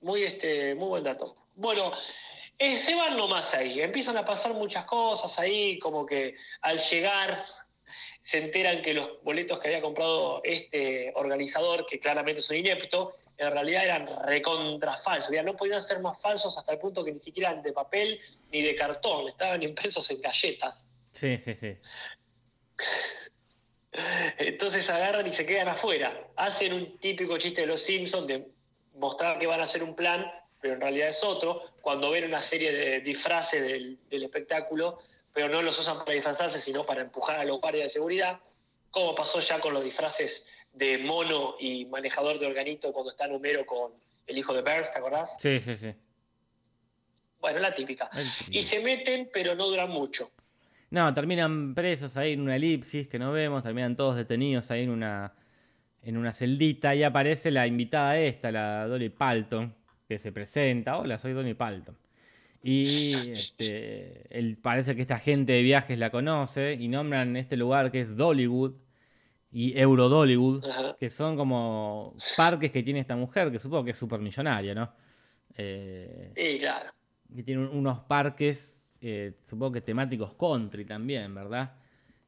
[0.00, 1.36] Muy, este, muy buen dato.
[1.54, 1.92] Bueno,
[2.58, 7.44] eh, se van nomás ahí, empiezan a pasar muchas cosas ahí, como que al llegar
[8.20, 13.14] se enteran que los boletos que había comprado este organizador, que claramente es un inepto,
[13.38, 15.32] en realidad eran recontra falsos.
[15.32, 18.20] Ya no podían ser más falsos hasta el punto que ni siquiera eran de papel
[18.50, 20.86] ni de cartón, estaban impresos en galletas.
[21.12, 21.76] Sí, sí, sí.
[24.38, 26.28] Entonces agarran y se quedan afuera.
[26.36, 28.48] Hacen un típico chiste de los Simpsons de
[28.94, 30.30] mostrar que van a hacer un plan,
[30.60, 31.62] pero en realidad es otro.
[31.80, 35.00] Cuando ven una serie de disfraces del, espectáculo,
[35.32, 38.40] pero no los usan para disfrazarse, sino para empujar a los guardias de seguridad,
[38.90, 43.64] como pasó ya con los disfraces de mono y manejador de organito cuando está Homero
[43.66, 43.92] con
[44.26, 45.36] el hijo de Burns, ¿te acordás?
[45.40, 45.94] Sí, sí, sí.
[47.40, 48.08] Bueno, la típica.
[48.50, 50.30] Y se meten, pero no duran mucho.
[50.90, 54.90] No, terminan presos ahí en una elipsis que no vemos, terminan todos detenidos ahí en
[54.90, 55.32] una,
[56.02, 59.74] en una celdita y aparece la invitada esta, la Dolly Palton,
[60.06, 60.98] que se presenta.
[60.98, 61.96] Hola, soy Dolly Palton.
[62.62, 68.00] Y este, parece que esta gente de viajes la conoce y nombran este lugar que
[68.02, 68.74] es Dollywood
[69.50, 70.96] y Euro Dollywood, Ajá.
[70.98, 74.92] que son como parques que tiene esta mujer, que supongo que es súper millonaria, ¿no?
[75.56, 76.92] Eh, Y claro.
[77.34, 81.74] que tiene un- unos parques, eh, supongo que temáticos country también, ¿verdad?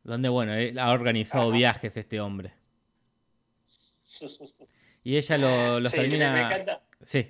[0.03, 1.57] Donde, bueno, él ha organizado Ajá.
[1.57, 2.53] viajes este hombre.
[5.07, 6.33] Y ella lo- los Sí, termina...
[6.33, 6.83] me encanta.
[7.03, 7.27] Sí,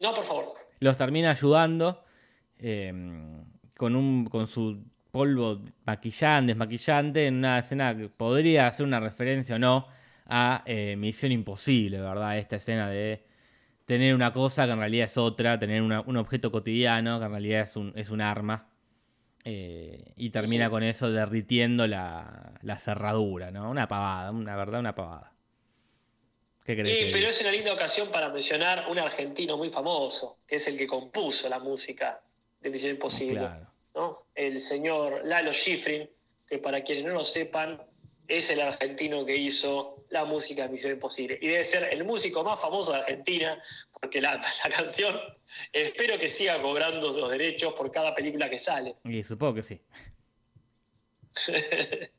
[0.00, 0.63] No, por favor.
[0.80, 2.04] Los termina ayudando
[2.58, 2.92] eh,
[3.76, 9.56] con, un, con su polvo maquillante, desmaquillante, en una escena que podría hacer una referencia
[9.56, 9.86] o no
[10.26, 12.38] a eh, Misión Imposible, ¿verdad?
[12.38, 13.24] Esta escena de
[13.86, 17.32] tener una cosa que en realidad es otra, tener una- un objeto cotidiano que en
[17.32, 18.68] realidad es un, es un arma.
[19.44, 23.70] eh, y termina con eso derritiendo la, la cerradura, ¿no?
[23.70, 25.33] Una pavada, una verdad, una pavada.
[26.64, 26.98] ¿Qué crees?
[26.98, 30.66] Sí, que pero es una linda ocasión para mencionar un argentino muy famoso, que es
[30.66, 32.22] el que compuso la música
[32.60, 33.40] de Misión Imposible.
[33.40, 33.66] Claro.
[33.94, 34.18] ¿no?
[34.34, 36.08] El señor Lalo Schifrin,
[36.46, 37.80] que para quienes no lo sepan,
[38.26, 41.38] es el argentino que hizo la música de Misión Imposible.
[41.40, 43.62] Y debe ser el músico más famoso de Argentina,
[43.92, 45.20] porque la, la canción
[45.72, 48.96] espero que siga cobrando los derechos por cada película que sale.
[49.04, 49.80] Y supongo que sí.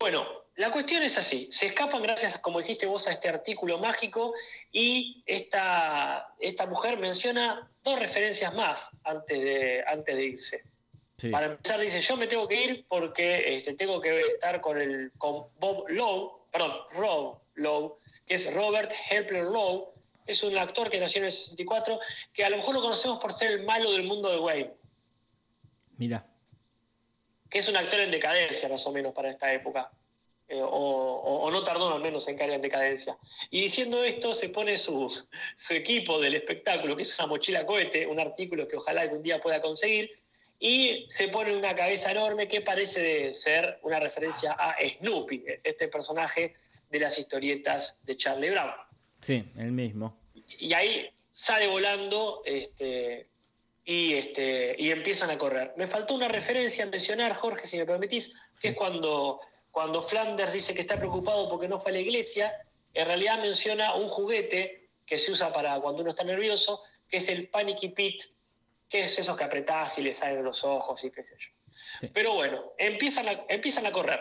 [0.00, 0.26] Bueno,
[0.60, 1.48] la cuestión es así.
[1.50, 4.34] Se escapan gracias, como dijiste vos, a este artículo mágico
[4.70, 10.62] y esta, esta mujer menciona dos referencias más antes de, antes de irse.
[11.16, 11.30] Sí.
[11.30, 15.12] Para empezar, dice, yo me tengo que ir porque este, tengo que estar con, el,
[15.16, 17.96] con Bob Lowe, perdón, Rob Lowe,
[18.26, 19.94] que es Robert Hepler Lowe.
[20.26, 21.98] Es un actor que nació en el 64,
[22.34, 24.74] que a lo mejor lo conocemos por ser el malo del mundo de Wayne,
[25.96, 26.26] Mira.
[27.48, 29.90] que es un actor en decadencia más o menos para esta época.
[30.50, 33.16] Eh, o, o- o no tardó al menos en caer en decadencia.
[33.52, 35.08] Y diciendo esto, se pone su,
[35.54, 39.40] su equipo del espectáculo, que es una mochila cohete, un artículo que ojalá algún día
[39.40, 40.10] pueda conseguir,
[40.58, 46.56] y se pone una cabeza enorme que parece ser una referencia a Snoopy, este personaje
[46.90, 48.72] de las historietas de Charlie Brown.
[49.22, 50.18] Sí, el mismo.
[50.58, 53.28] Y ahí sale volando este,
[53.84, 55.74] y, este, y empiezan a correr.
[55.76, 59.40] Me faltó una referencia a mencionar, Jorge, si me permitís, que es cuando,
[59.70, 62.52] cuando Flanders dice que está preocupado porque no fue a la iglesia,
[62.94, 67.28] en realidad menciona un juguete que se usa para cuando uno está nervioso, que es
[67.28, 68.22] el Panicky Pit,
[68.88, 71.50] que es esos que apretás y le salen los ojos y qué sé yo.
[71.98, 72.10] Sí.
[72.12, 74.20] Pero bueno, empiezan a, empiezan a correr.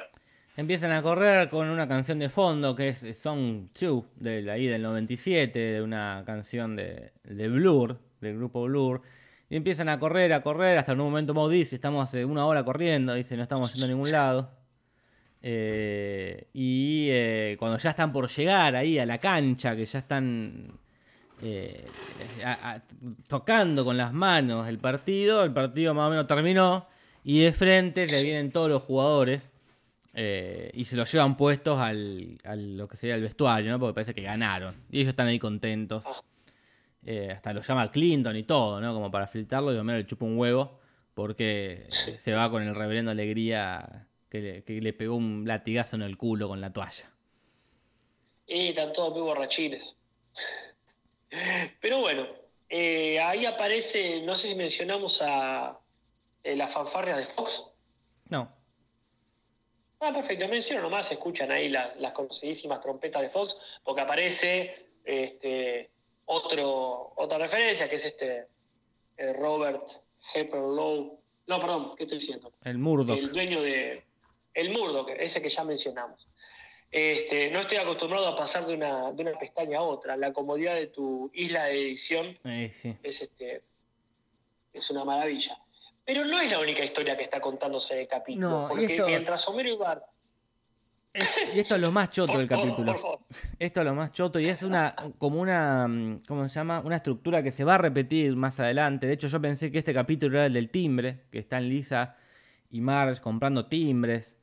[0.55, 4.81] Empiezan a correr con una canción de fondo que es Song 2, de ahí del
[4.81, 9.01] 97, de una canción de, de Blur, del grupo Blur.
[9.49, 12.45] Y empiezan a correr, a correr, hasta en un momento Mo dice, estamos hace una
[12.45, 14.58] hora corriendo, dice, no estamos yendo a ningún lado.
[15.41, 20.73] Eh, y eh, cuando ya están por llegar ahí a la cancha, que ya están
[21.41, 21.85] eh,
[23.27, 26.87] tocando con las manos el partido, el partido más o menos terminó
[27.23, 29.53] y de frente le vienen todos los jugadores
[30.73, 33.79] y se los llevan puestos al, al- lo que sería el vestuario, ¿no?
[33.79, 36.05] Porque parece que ganaron y ellos están ahí contentos.
[37.33, 38.93] Hasta lo llama Clinton y todo, ¿no?
[38.93, 40.79] Como para filtrarlo y Homero le chupa un huevo
[41.13, 41.87] porque
[42.17, 46.17] se va con el reverendo alegría que le, que le pegó un latigazo en el
[46.17, 47.11] culo con la toalla.
[48.47, 49.97] Y están todos muy borrachines.
[51.81, 52.27] Pero bueno,
[52.69, 55.79] eh, ahí aparece, no sé si mencionamos a
[56.43, 57.65] eh, la fanfarria de Fox.
[58.29, 58.59] No,
[60.01, 65.89] Ah, perfecto, menciono nomás, escuchan ahí las, las conocidísimas trompetas de Fox, porque aparece este,
[66.25, 68.47] otro, otra referencia, que es este
[69.17, 69.91] eh, Robert
[70.33, 71.19] Hepper Lowe.
[71.47, 72.53] No, perdón, ¿qué estoy diciendo?
[72.63, 73.17] el Murdoch.
[73.17, 74.05] el dueño de.
[74.59, 76.27] El Murdoch, ese que ya mencionamos.
[76.91, 80.17] Este, no estoy acostumbrado a pasar de una, de una pestaña a otra.
[80.17, 82.95] La comodidad de tu isla de edición Eh, sí.
[83.03, 83.61] es, este,
[84.73, 85.57] es una maravilla.
[86.03, 88.49] Pero no es la única historia que está contándose el capítulo.
[88.49, 90.03] No, porque esto- mientras Homero y Bart.
[91.53, 92.91] Y esto es lo más choto del capítulo.
[92.93, 93.19] por favor.
[93.59, 95.87] Esto es lo más choto y es una como una
[96.27, 96.81] ¿cómo se llama?
[96.85, 99.07] Una estructura que se va a repetir más adelante.
[99.07, 102.15] De hecho, yo pensé que este capítulo era el del timbre, que están Lisa
[102.69, 104.37] y Marge comprando timbres.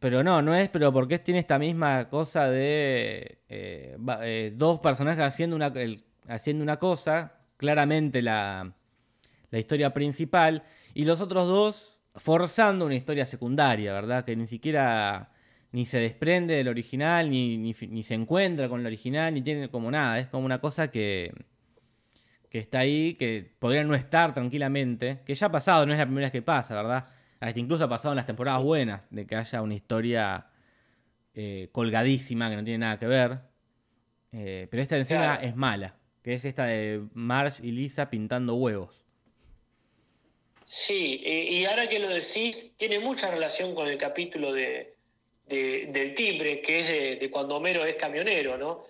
[0.00, 5.22] Pero no, no es, pero porque tiene esta misma cosa de eh, eh, dos personajes
[5.24, 8.74] haciendo una, el- haciendo una cosa, claramente la,
[9.50, 14.24] la historia principal, y los otros dos forzando una historia secundaria, ¿verdad?
[14.24, 15.32] Que ni siquiera
[15.72, 19.68] ni se desprende del original, ni, ni, ni se encuentra con el original, ni tiene
[19.70, 20.18] como nada.
[20.18, 21.32] Es como una cosa que,
[22.50, 26.06] que está ahí, que podría no estar tranquilamente, que ya ha pasado, no es la
[26.06, 27.06] primera vez que pasa, ¿verdad?
[27.40, 30.46] Hasta incluso ha pasado en las temporadas buenas, de que haya una historia
[31.34, 33.38] eh, colgadísima que no tiene nada que ver.
[34.32, 35.46] Eh, pero esta escena Claro.
[35.46, 39.02] es mala, que es esta de Marge y Lisa pintando huevos.
[40.64, 44.96] Sí, y ahora que lo decís, tiene mucha relación con el capítulo de,
[45.46, 48.82] de- del timbre, que es de, de cuando Homero es camionero, ¿no?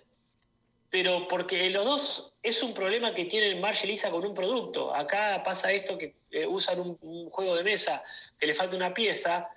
[0.89, 4.95] Pero porque los dos es un problema que tienen Marge y Lisa con un producto.
[4.95, 8.01] Acá pasa esto que eh, usan un, un juego de mesa
[8.39, 9.49] que le falta una pieza,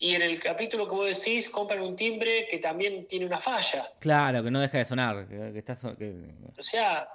[0.00, 3.92] y en el capítulo que vos decís compran un timbre que también tiene una falla.
[3.98, 5.26] Claro, que no deja de sonar.
[5.28, 6.14] Que, que está so- que-
[6.58, 7.08] O sea,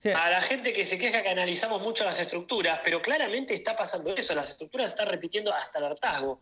[0.00, 3.76] Sí, a la gente que se queja que analizamos mucho las estructuras, pero claramente está
[3.76, 6.40] pasando eso, las estructuras están repitiendo hasta el hartazgo.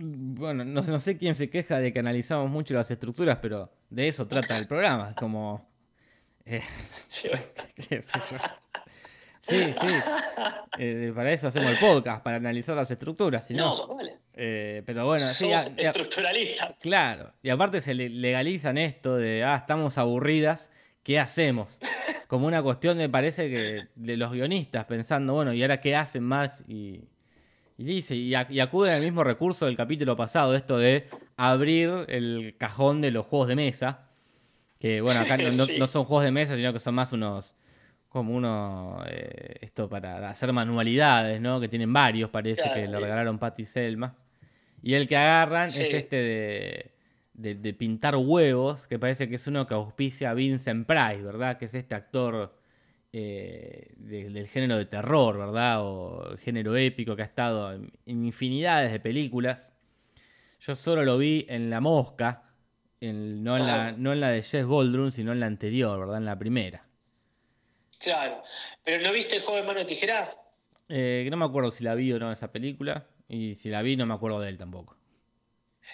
[0.00, 4.08] Bueno, no, no sé quién se queja de que analizamos mucho las estructuras, pero de
[4.08, 5.14] eso trata el programa.
[5.18, 5.68] Como.
[6.44, 6.62] eh,
[7.08, 7.28] Sí.
[7.88, 8.38] qué sé yo.
[9.40, 9.94] Sí, sí.
[10.78, 13.46] Eh, para eso hacemos el podcast, para analizar las estructuras.
[13.46, 14.18] Si no, No, vale.
[14.34, 16.76] eh, pero bueno, sí, a- estructuralistas.
[16.80, 17.32] claro.
[17.42, 20.70] Y aparte se le- legalizan esto de, ah, estamos aburridas,
[21.02, 21.78] ¿qué hacemos?
[22.28, 26.24] Como una cuestión, me parece que de los guionistas pensando, bueno, ¿y ahora qué hacen
[26.24, 26.62] más?
[26.68, 27.04] Y,
[27.78, 32.04] y dice, y, ac- y acuden al mismo recurso del capítulo pasado, esto de abrir
[32.08, 34.08] el cajón de los juegos de mesa.
[34.78, 35.76] Que bueno, acá no, no- Sí.
[35.78, 37.54] no son juegos de mesa, sino que son más unos.
[38.10, 39.02] Como uno.
[39.08, 41.60] eh, esto para hacer manualidades, ¿no?
[41.60, 43.02] Que tienen varios, parece Claro, que le sí.
[43.02, 44.16] regalaron Patty y Selma.
[44.82, 45.82] Y el que agarran Sí.
[45.82, 46.90] es este de,
[47.34, 51.58] de, de pintar huevos, que parece que es uno que auspicia a Vincent Price, ¿verdad?
[51.58, 52.54] Que es este actor
[53.12, 55.82] eh, de- del género de terror, ¿verdad?
[55.82, 59.72] O el género épico que ha estado en, en infinidades de películas.
[60.60, 62.42] Yo solo lo vi en La Mosca,
[63.00, 66.18] en- no, en la, no en la de Jess Goldblum, sino en la anterior, ¿verdad?
[66.18, 66.84] En la primera.
[67.98, 68.42] Claro.
[68.84, 70.34] Pero ¿no viste el de mano de tijera?
[70.88, 73.96] Eh, no me acuerdo si la vi o no esa película, y si la vi
[73.96, 74.96] no me acuerdo de él tampoco.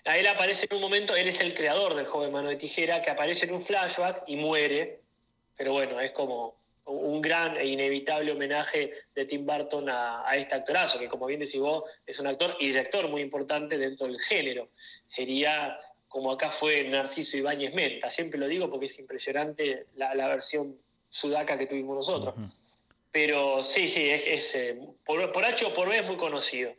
[0.05, 3.01] A él aparece en un momento, él es el creador del de mano de tijera,
[3.03, 5.01] que aparece en un flashback y muere.
[5.57, 6.57] Pero bueno, es como
[6.87, 11.41] un gran e inevitable homenaje de Tim Burton a, a este actorazo, que como bien
[11.41, 14.69] decís vos, es un actor y director muy importante dentro del género.
[15.05, 15.79] Sería
[16.09, 20.77] como acá fue Narciso Ibáñez Menta, siempre lo digo porque es impresionante la, la versión
[21.09, 22.35] sudaca que tuvimos nosotros.
[23.11, 26.73] Pero sí, sí, es, es, eh, por, por H o por B es muy conocido.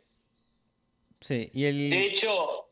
[1.20, 1.90] Sí, y el...
[1.90, 2.66] De hecho,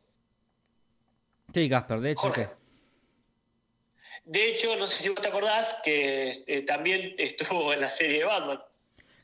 [1.55, 2.47] Sí, Casper, de hecho, Jorge.
[2.47, 2.64] ¿qué?
[4.25, 8.21] De hecho, no sé si vos te acordás que eh, también estuvo en la serie
[8.21, 8.61] de Batman.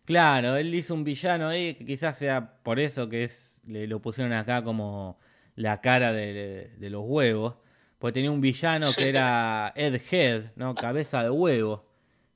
[0.04, 4.00] Claro, él hizo un villano ahí, que quizás sea por eso que es le lo
[4.00, 5.18] pusieron acá como
[5.54, 7.56] la cara de, de los huevos.
[8.00, 10.74] Porque tenía un villano que era Ed Head, ¿no?
[10.74, 11.86] Cabeza de huevo.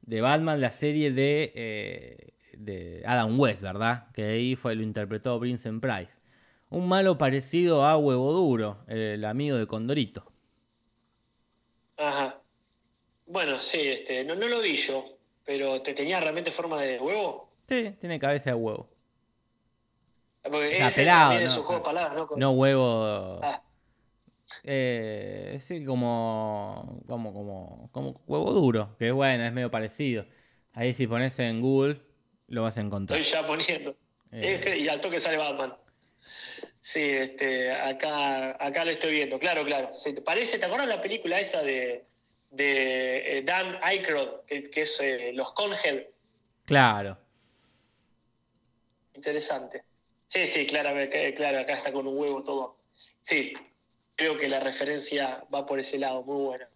[0.02, 4.12] De Batman, la serie de, eh, de Adam West, ¿verdad?
[4.12, 6.18] Que ahí fue, lo interpretó Vincent Price.
[6.68, 10.30] Un malo parecido a Huevo Duro, el amigo de Condorito.
[11.96, 12.43] Ajá.
[13.26, 15.04] Bueno, sí, este, no, no lo vi yo,
[15.44, 17.50] pero ¿te tenía realmente forma de huevo?
[17.68, 18.90] Sí, tiene cabeza de huevo.
[20.42, 21.62] Porque O sea, pelado, es ¿no?
[21.62, 22.26] juego palabras, ¿no?
[22.26, 23.40] Con- No huevo.
[23.42, 23.62] Ah,
[24.62, 30.26] Eh, sí, como, como, como, como huevo duro, que bueno, es medio parecido.
[30.74, 32.00] Ahí si pones en Google,
[32.48, 33.18] lo vas a encontrar.
[33.20, 33.96] estoy ya poniendo.
[34.32, 34.78] Eh.
[34.80, 35.74] Y al toque sale Batman.
[36.80, 39.90] Sí, este, acá, acá lo estoy viendo, claro, claro.
[40.02, 40.58] ¿Te parece?
[40.58, 42.04] ¿Te acuerdas la película esa de,
[42.54, 46.08] de eh, Dan Aykroyd, que, que es eh, Los Congel?
[46.64, 47.18] Claro.
[49.14, 49.84] Interesante.
[50.26, 52.76] Sí, sí, claro, eh, claro, acá está con un huevo todo.
[53.22, 53.52] Sí,
[54.16, 56.68] creo que la referencia va por ese lado, muy buena.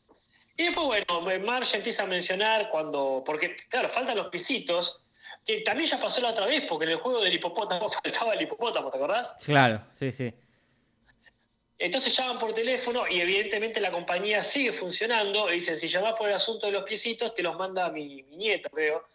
[0.56, 5.00] Y después, bueno, Marge empieza a mencionar cuando, porque, claro, faltan los pisitos,
[5.44, 8.42] que también ya pasó la otra vez, porque en el juego del hipopótamo faltaba el
[8.42, 9.32] hipopótamo, ¿te acordás?
[9.44, 10.32] Claro, sí, sí.
[11.78, 15.48] Entonces llaman por teléfono y evidentemente la compañía sigue funcionando.
[15.50, 18.36] Y dicen, si llamás por el asunto de los piecitos, te los manda mi, mi
[18.36, 19.06] nieto, creo.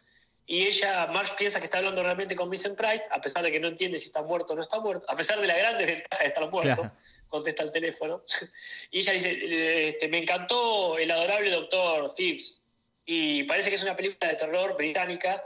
[0.46, 3.60] Y ella, Marge, piensa que está hablando realmente con Vincent Price, a pesar de que
[3.60, 6.22] no entiende si está muerto o no está muerto, a pesar de la gran desventaja
[6.22, 6.96] de estar muerto, Claro.
[7.30, 8.24] contesta el teléfono.
[8.92, 12.64] Y ella dice, "Eh, este, me encantó el adorable doctor Phipps.
[13.06, 15.44] Y parece que es una película de terror británica,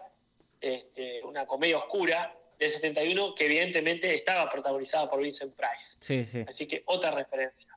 [0.62, 5.98] este, una comedia oscura del 71, que evidentemente estaba protagonizada por Vincent Price.
[6.00, 6.46] Sí, sí.
[6.48, 7.70] Así que otra referencia.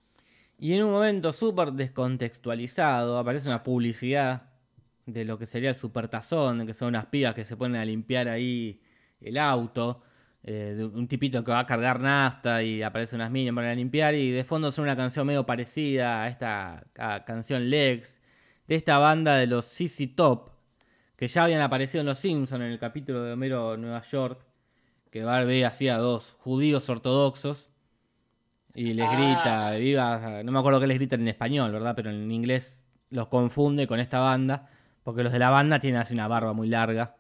[0.59, 4.43] Y en un momento súper descontextualizado aparece una publicidad
[5.07, 8.29] de lo que sería el supertazón, que son unas pibas que se ponen a limpiar
[8.29, 8.81] ahí
[9.21, 10.03] el auto,
[10.43, 14.15] eh, de un tipito que va a cargar nafta y aparece unas minas para limpiar
[14.15, 18.19] y de fondo son una canción medio parecida a esta a canción Legs
[18.67, 20.51] de esta banda de los CC Top,
[21.17, 24.47] que ya habían aparecido en Los Simpsons en el capítulo de Homero Nueva York,
[25.11, 27.71] que Barbie hacía dos judíos ortodoxos
[28.75, 29.13] y les Ah.
[29.17, 31.95] grita, viva, no me acuerdo qué les gritan en español, ¿verdad?
[31.97, 34.69] Pero en inglés los confunde con esta banda,
[35.03, 37.17] porque los de la banda tienen así una barba muy larga.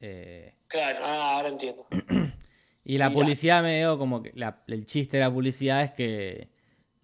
[0.00, 1.86] Eh, Claro, ah, ahora entiendo.
[2.84, 3.20] y la Mirá.
[3.20, 6.50] publicidad medio como que la- el chiste de la publicidad es que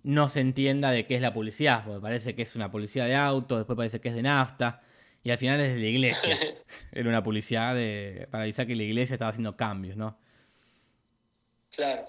[0.02, 3.14] no se entienda de qué es la publicidad, porque parece que es una publicidad de
[3.16, 4.80] auto, después parece que es de nafta,
[5.22, 6.38] y al final es de la iglesia.
[6.92, 10.18] Era una publicidad de, para avisar que la iglesia estaba haciendo cambios, ¿no?
[11.70, 12.08] Claro.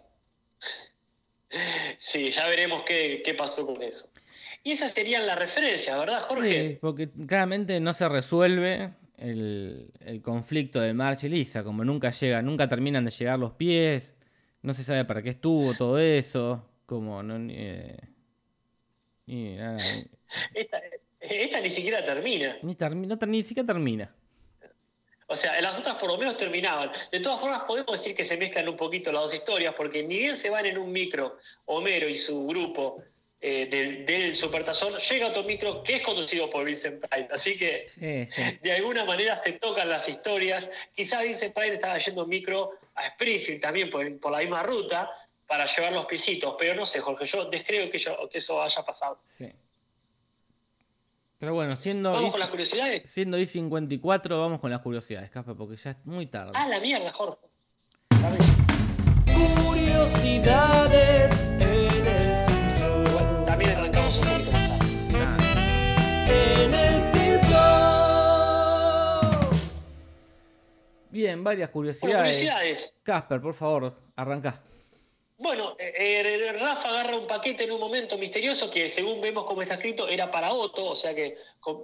[2.00, 4.10] Sí, ya veremos qué, qué pasó con eso.
[4.64, 6.70] Y esas serían las referencias, ¿verdad, Jorge?
[6.70, 12.12] Sí, porque claramente no se resuelve el, el conflicto de March y Lisa, como nunca
[12.12, 14.16] llega, nunca terminan de llegar los pies,
[14.62, 17.40] no se sabe para qué estuvo todo eso, como no...
[17.40, 17.98] ni, eh,
[19.26, 19.78] ni nada,
[20.54, 20.82] Esta,
[21.22, 22.58] esta ni siquiera termina.
[22.64, 24.14] Ni, termi- no ni siquiera termina.
[25.28, 26.92] O sea, las otras por lo menos terminaban.
[27.10, 30.18] De todas formas, podemos decir que se mezclan un poquito las dos historias, porque ni
[30.18, 33.02] bien se van en un micro, Homero y su grupo
[33.40, 37.30] eh, del, del Supertazón, llega otro micro que es conducido por Vincent Price.
[37.32, 38.42] Así que, Sí, sí.
[38.62, 40.70] de alguna manera, se tocan las historias.
[40.94, 45.10] Quizás Vincent Price estaba yendo en micro a Springfield también por, por la misma ruta
[45.48, 48.84] para llevar los pisitos, pero no sé, Jorge, yo descreo que, yo- que eso haya
[48.84, 49.20] pasado.
[49.28, 49.50] sí.
[51.42, 53.04] Pero bueno, siendo, Vamos I- con las curiosidades.
[53.12, 56.52] siendo I54, vamos con las curiosidades, Casper, porque ya es muy tarde.
[56.54, 57.40] Ah, la mierda, Jorge.
[59.66, 63.04] Curiosidades en el Simpson.
[63.12, 64.86] Bueno, también arrancamos un poquito más tarde.
[65.12, 66.26] Nada.
[66.28, 67.60] En el Simpson.
[71.10, 72.36] Bien, varias Bueno, curiosidades.
[72.38, 72.94] curiosidades.
[73.02, 74.62] Casper, por favor, arranca.
[75.42, 79.64] Bueno, eh, eh, Rafa agarra un paquete en un momento misterioso que según vemos como
[79.64, 81.36] está escrito era para Otto, o sea que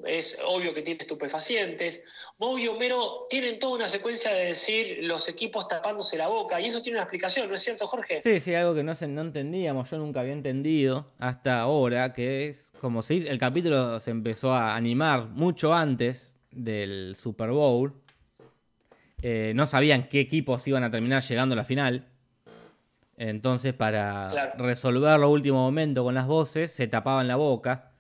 [0.05, 2.03] es obvio que tiene estupefacientes.
[2.37, 6.67] Moe y Homero tienen toda una secuencia de decir los equipos tapándose la boca y
[6.67, 8.21] eso tiene una explicación, ¿no es cierto Jorge?
[8.21, 12.71] Sí, sí, algo que no, no entendíamos, yo nunca había entendido hasta ahora, que es
[12.79, 17.91] como si el capítulo se empezó a animar mucho antes del Super Bowl.
[19.23, 22.07] Eh, no sabían qué equipos iban a terminar llegando a la final.
[23.17, 24.63] Entonces, para Claro.
[24.63, 27.91] resolver lo último momento con las voces, se tapaban la boca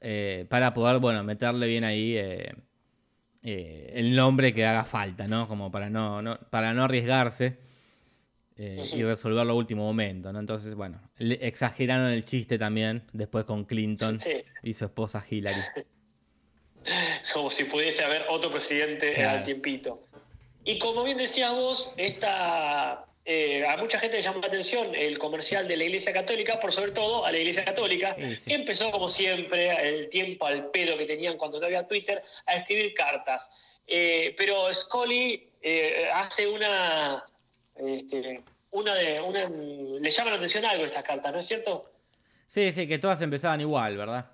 [0.00, 2.54] eh, para poder, bueno, meterle bien ahí eh,
[3.42, 5.46] eh, el nombre que haga falta, ¿no?
[5.46, 7.58] Como para no, no- para no arriesgarse
[8.56, 10.38] y resolver lo último momento, ¿no?
[10.38, 14.32] Entonces, bueno, le- exageraron el chiste también después con Clinton Sí,
[14.62, 15.62] y su esposa Hillary.
[17.32, 19.38] como si pudiese haber otro presidente Claro.
[19.38, 20.06] al tiempito.
[20.64, 25.16] Y como bien decías vos, esta, eh, a mucha gente le llamó la atención el
[25.16, 29.08] comercial de la Iglesia Católica, por sobre todo a la Iglesia Católica, Sí, empezó como
[29.08, 33.78] siempre, el tiempo al pedo que tenían cuando no había Twitter, a escribir cartas.
[33.86, 37.24] Eh, pero Scully eh, hace una,
[37.76, 41.88] este, una de, una, le llama la atención algo estas cartas, ¿no es cierto?
[42.48, 44.28] Sí, sí, que todas empezaban igual, ¿verdad?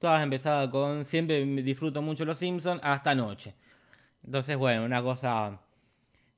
[0.00, 3.54] Todas empezaban con siempre disfruto mucho los Simpsons hasta anoche.
[4.24, 5.60] Entonces, bueno, una cosa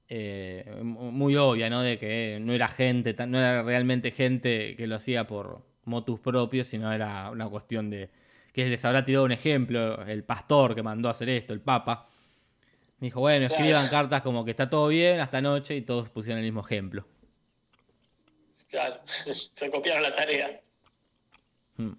[0.09, 1.83] eh, muy obvia, ¿no?
[1.83, 6.67] De que no era gente, no era realmente gente que lo hacía por motus propios,
[6.67, 8.11] sino era una cuestión de
[8.53, 12.07] que les habrá tirado un ejemplo, el pastor que mandó a hacer esto, el papa.
[12.99, 13.63] Dijo, bueno, Claro.
[13.63, 17.07] escriban cartas como que está todo bien hasta anoche y todos pusieron el mismo ejemplo.
[18.69, 19.01] Claro,
[19.55, 20.61] se copiaron la tarea.
[21.77, 21.93] Mm.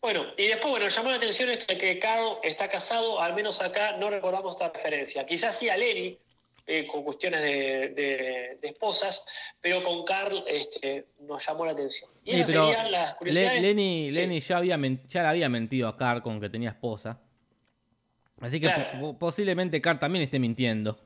[0.00, 3.60] Bueno, y después, bueno, llamó la atención esto de que Carl está casado, al menos
[3.60, 5.24] acá no recordamos esta referencia.
[5.26, 6.18] Quizás sí a Lenny,
[6.66, 9.24] eh, con cuestiones de, de- de esposas,
[9.60, 12.10] pero con Carl este, nos llamó la atención.
[12.24, 13.62] Y esas serían las curiosidades.
[13.62, 14.18] Lenny, Sí.
[14.18, 17.20] Lenny ya, había ya le había mentido a Carr con que tenía esposa.
[18.40, 19.00] Así que Claro.
[19.00, 20.98] po- posiblemente Carr también esté mintiendo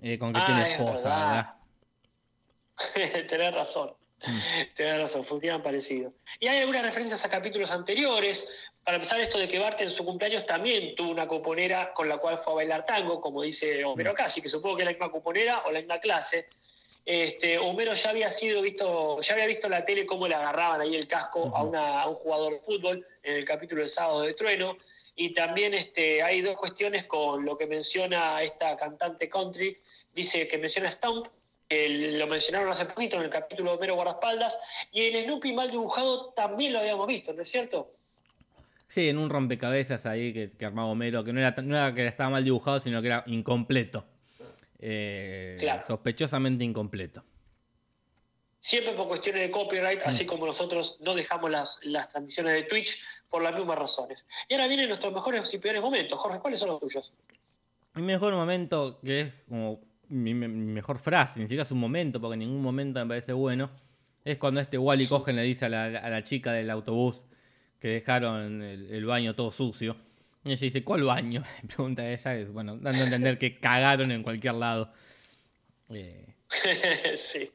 [0.00, 1.54] eh, con que Ah, tiene es esposa, verdad.
[2.96, 3.26] ¿verdad?
[3.28, 3.94] Tenés razón.
[4.26, 4.38] Mm.
[4.76, 6.12] Tenés razón, funcionan parecido.
[6.40, 8.48] Y hay algunas referencias a capítulos anteriores.
[8.88, 12.16] Para empezar, esto de que Bart en su cumpleaños también tuvo una cuponera con la
[12.16, 14.92] cual fue a bailar tango, como dice Homero acá, así que supongo que es la
[14.92, 16.48] misma cuponera o la misma clase.
[17.04, 20.80] Este, Homero ya había sido visto, ya había visto en la tele cómo le agarraban
[20.80, 21.68] ahí el casco a, Ujú.
[21.68, 24.78] una- a un jugador de fútbol en el capítulo del sábado de trueno.
[25.16, 29.76] Y también este, hay dos cuestiones con lo que menciona esta cantante country.
[30.14, 31.26] Dice que menciona Stomp,
[31.68, 34.58] el- lo mencionaron hace poquito en el capítulo de Homero Guardaespaldas,
[34.92, 37.90] y el Snoopy mal dibujado también lo habíamos visto, ¿no es cierto?
[38.88, 42.06] Sí, en un rompecabezas ahí que, que armaba Homero, que no era, no era que
[42.06, 44.04] estaba mal dibujado, sino que era incompleto.
[44.78, 45.82] Eh, Claro.
[45.86, 47.22] Sospechosamente incompleto.
[48.60, 53.02] siempre por cuestiones de copyright, así como nosotros no dejamos las, las transmisiones de Twitch
[53.28, 54.26] por las mismas razones.
[54.48, 56.18] Y ahora vienen nuestros mejores y peores momentos.
[56.18, 57.12] Jorge, ¿cuáles son los tuyos?
[57.94, 62.20] Mi mejor momento, que es como mi, mi mejor frase, ni siquiera es un momento,
[62.20, 63.70] porque en ningún momento me parece bueno,
[64.24, 67.24] es cuando este Wally Cogen le dice a la, a la chica del autobús
[67.80, 69.96] que dejaron el, baño todo sucio.
[70.44, 71.44] Y ella dice, ¿cuál baño?
[71.62, 74.92] Le pregunta ella, es, bueno, dando a entender que cagaron en cualquier lado.
[75.90, 76.34] Eh,
[77.32, 77.50] sí.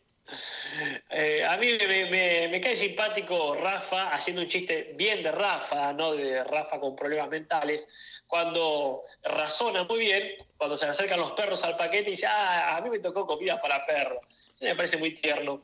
[1.10, 6.44] Eh, a mí me cae simpático Rafa haciendo un chiste bien de Rafa, no de
[6.44, 7.88] Rafa con problemas mentales,
[8.26, 12.78] cuando razona muy bien, cuando se le acercan los perros al paquete y dice, ah,
[12.78, 14.22] a mí me tocó comida para perro.
[14.60, 15.62] Me parece muy tierno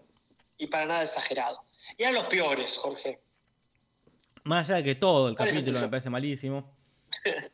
[0.57, 1.63] y para nada exagerado.
[1.97, 3.19] Y a los peores, Jorge.
[4.43, 6.71] Más allá de que todo el ¿Cuál es el capítulo me parece malísimo.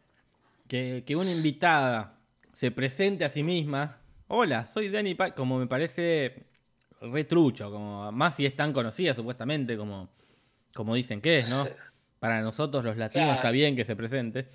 [0.67, 2.17] Que, que una invitada
[2.53, 3.99] se presente a sí misma.
[4.27, 6.47] Hola, soy Dani Pa-", Como me parece
[7.01, 7.69] re trucho.
[7.69, 10.09] Como, más si es tan conocida supuestamente como,
[10.73, 11.67] como dicen que es, ¿no?
[12.19, 13.39] Para nosotros los latinos Claro.
[13.41, 14.47] está bien que se presente.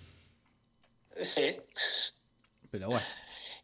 [1.23, 1.57] Sí.
[2.73, 3.07] Pero bueno.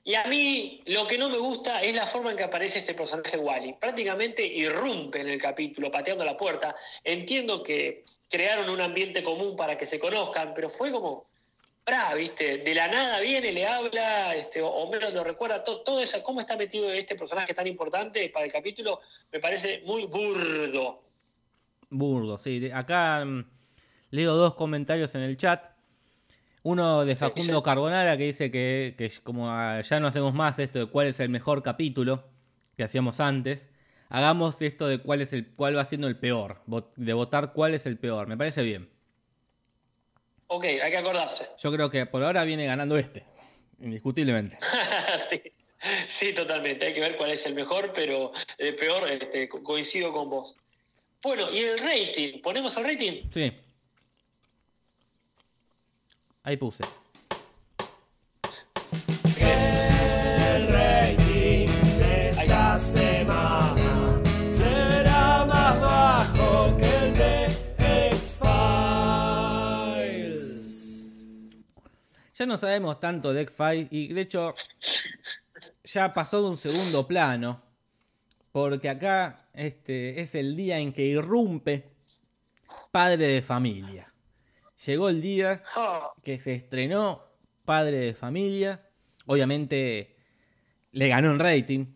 [0.04, 2.94] Y a mí lo que no me gusta es la forma en que aparece este
[2.94, 3.72] personaje Wally.
[3.72, 6.76] Prácticamente irrumpe en el capítulo, pateando la puerta.
[7.02, 11.26] Entiendo que crearon un ambiente común para que se conozcan, pero fue como,
[11.84, 12.14] ¡pra!
[12.14, 12.58] ¿viste?
[12.58, 15.62] De la nada viene, le habla, este, o, o menos lo recuerda.
[15.62, 19.00] to- todo eso, cómo está metido este personaje tan importante para el capítulo,
[19.32, 21.02] me parece muy burdo.
[21.88, 22.70] Burdo, sí.
[22.72, 23.44] Acá mm,
[24.10, 25.64] leo dos comentarios en el chat.
[26.64, 27.62] Uno de Facundo?
[27.62, 31.20] Carbonara que dice que, que como ah, ya no hacemos más esto de cuál es
[31.20, 32.24] el mejor capítulo
[32.76, 33.68] que hacíamos antes,
[34.08, 36.62] hagamos esto de cuál es el cuál va siendo el peor,
[36.96, 38.26] de votar cuál es el peor.
[38.26, 38.88] Me parece bien.
[40.48, 41.48] Ok, hay que acordarse.
[41.58, 43.24] Yo creo que por ahora viene ganando este,
[43.80, 44.58] indiscutiblemente.
[45.30, 45.42] sí,
[46.08, 46.86] sí, totalmente.
[46.86, 50.54] Hay que ver cuál es el mejor, pero el peor, este, co- coincido con vos.
[51.22, 52.40] Bueno, y el rating.
[52.42, 53.22] ¿Ponemos el rating?
[53.32, 53.52] Sí.
[56.44, 56.84] Ahí puse.
[72.38, 74.54] Ya no sabemos tanto de X-Files y de hecho
[75.84, 77.62] ya pasó de un segundo plano.
[78.52, 81.92] Porque acá este, es el día en que irrumpe
[82.90, 84.12] Padre de Familia.
[84.86, 85.62] Llegó el día
[86.22, 87.22] que se estrenó
[87.64, 88.82] Padre de Familia.
[89.26, 90.16] Obviamente
[90.92, 91.86] le ganó en rating.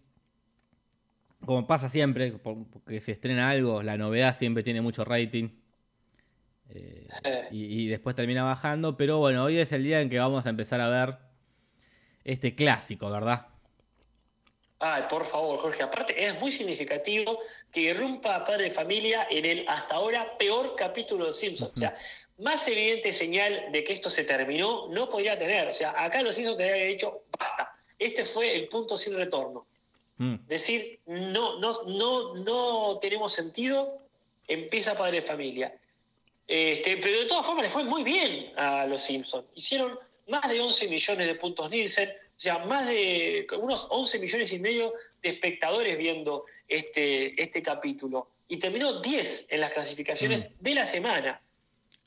[1.44, 5.48] Como pasa siempre, por- porque se estrena algo, la novedad siempre tiene mucho rating.
[6.74, 7.48] Eh, Eh.
[7.50, 8.96] y, y después termina bajando.
[8.96, 11.16] Pero bueno, hoy es el día en que vamos a empezar a ver
[12.24, 13.46] este clásico, ¿verdad?
[14.78, 15.82] Ay, por favor, Jorge.
[15.82, 17.38] Aparte, es muy significativo
[17.70, 21.72] que irrumpa a Padre de Familia en el hasta ahora peor capítulo de Simpsons.
[21.74, 21.94] O sea,
[22.38, 25.68] más evidente señal de que esto se terminó no podía tener.
[25.68, 27.74] O sea, acá los Simpsons te habían dicho, basta.
[27.98, 29.66] Este fue el punto sin retorno.
[30.16, 30.46] Mm.
[30.46, 34.02] decir no, no, no, no tenemos sentido,
[34.46, 35.74] empieza Padre de Familia.
[36.52, 39.46] Este, pero de todas formas le fue muy bien a los Simpsons.
[39.54, 39.96] Hicieron
[40.26, 44.58] más de 11 millones de puntos Nielsen, o sea, más de unos 11 millones y
[44.58, 44.92] medio
[45.22, 48.30] de espectadores viendo este, este capítulo.
[48.48, 50.52] Y terminó 10 en las clasificaciones Mm.
[50.58, 51.40] de la semana.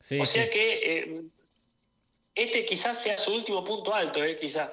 [0.01, 0.49] Sí, o sea sí.
[0.49, 1.21] que eh,
[2.35, 4.71] este quizás sea su último punto alto, eh, quizás.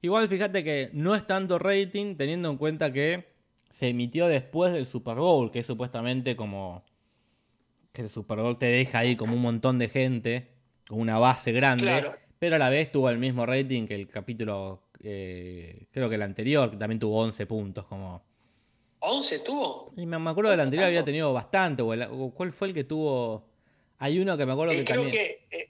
[0.00, 3.26] Igual fíjate que no es tanto rating teniendo en cuenta que
[3.68, 6.82] se emitió después del Super Bowl, que es supuestamente como
[7.92, 10.48] que el Super Bowl te deja ahí como un montón de gente,
[10.88, 12.14] con una base grande, Claro.
[12.38, 16.22] pero a la vez tuvo el mismo rating que el capítulo, eh, creo que el
[16.22, 17.84] anterior, que también tuvo 11 puntos.
[17.86, 18.22] como
[19.00, 19.92] ¿11 tuvo?
[19.96, 20.98] Y me, me acuerdo que el anterior ¿Tanto?
[20.98, 23.48] había tenido bastante, o, el- o ¿cuál fue el que tuvo?
[23.98, 25.16] Hay uno que me acuerdo Eh, que creo también...
[25.16, 25.68] que eh,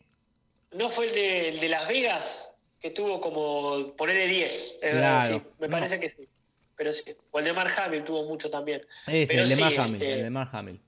[0.72, 2.50] no fue el de, el de Las Vegas
[2.80, 4.54] que tuvo como ponerle 10.
[4.54, 5.72] es verdad, Claro, sí, me no.
[5.72, 6.28] parece que sí.
[6.76, 7.12] Pero sí.
[7.30, 8.80] O el de Mark Hamill tuvo mucho también.
[9.06, 10.80] Ese, pero el de sí, Mark Hamill, este- el de Mark Hamill.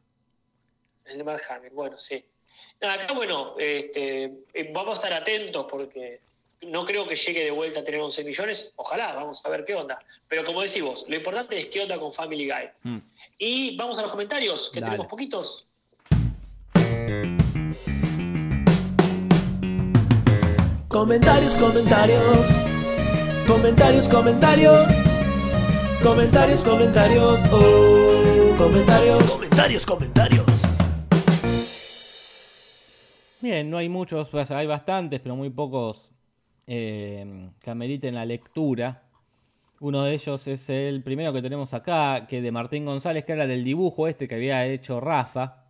[1.13, 2.25] El de Mark Hamill, bueno, sí.
[2.81, 6.21] Acá, bueno, este, eh, vamos a estar atentos porque
[6.63, 8.73] no creo que llegue de vuelta a tener 11 millones.
[8.77, 9.99] Ojalá, vamos a ver qué onda.
[10.27, 12.71] Pero como decís vos, lo importante es qué onda con Family Guy.
[12.83, 12.99] Mm.
[13.39, 14.93] Y vamos a los comentarios, que Dale.
[14.93, 15.69] tenemos poquitos.
[20.89, 22.49] Comentarios, comentarios.
[23.47, 24.87] Comentarios, comentarios.
[26.03, 27.43] Comentarios, comentarios.
[27.53, 29.31] Oh, comentarios.
[29.31, 30.72] Comentarios, comentarios.
[33.43, 36.13] Bien, no hay muchos, hay bastantes, pero muy pocos
[36.69, 39.03] eh, que ameriten la lectura.
[39.81, 43.49] Uno de ellos es el primero que tenemos acá, que de Martín González, que era
[43.49, 45.65] del dibujo este que había hecho Rafa.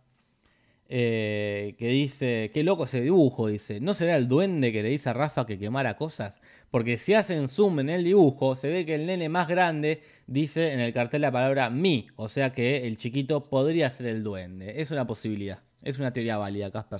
[0.87, 5.09] Eh, que dice, qué loco ese dibujo, dice, ¿no será el duende que le dice
[5.09, 6.41] a Rafa que quemara cosas?
[6.69, 10.73] Porque si hacen zoom en el dibujo, se ve que el nene más grande dice
[10.73, 14.79] en el cartel la palabra mi, o sea que el chiquito podría ser el duende.
[14.79, 16.99] Es una posibilidad, es una teoría válida, Casper.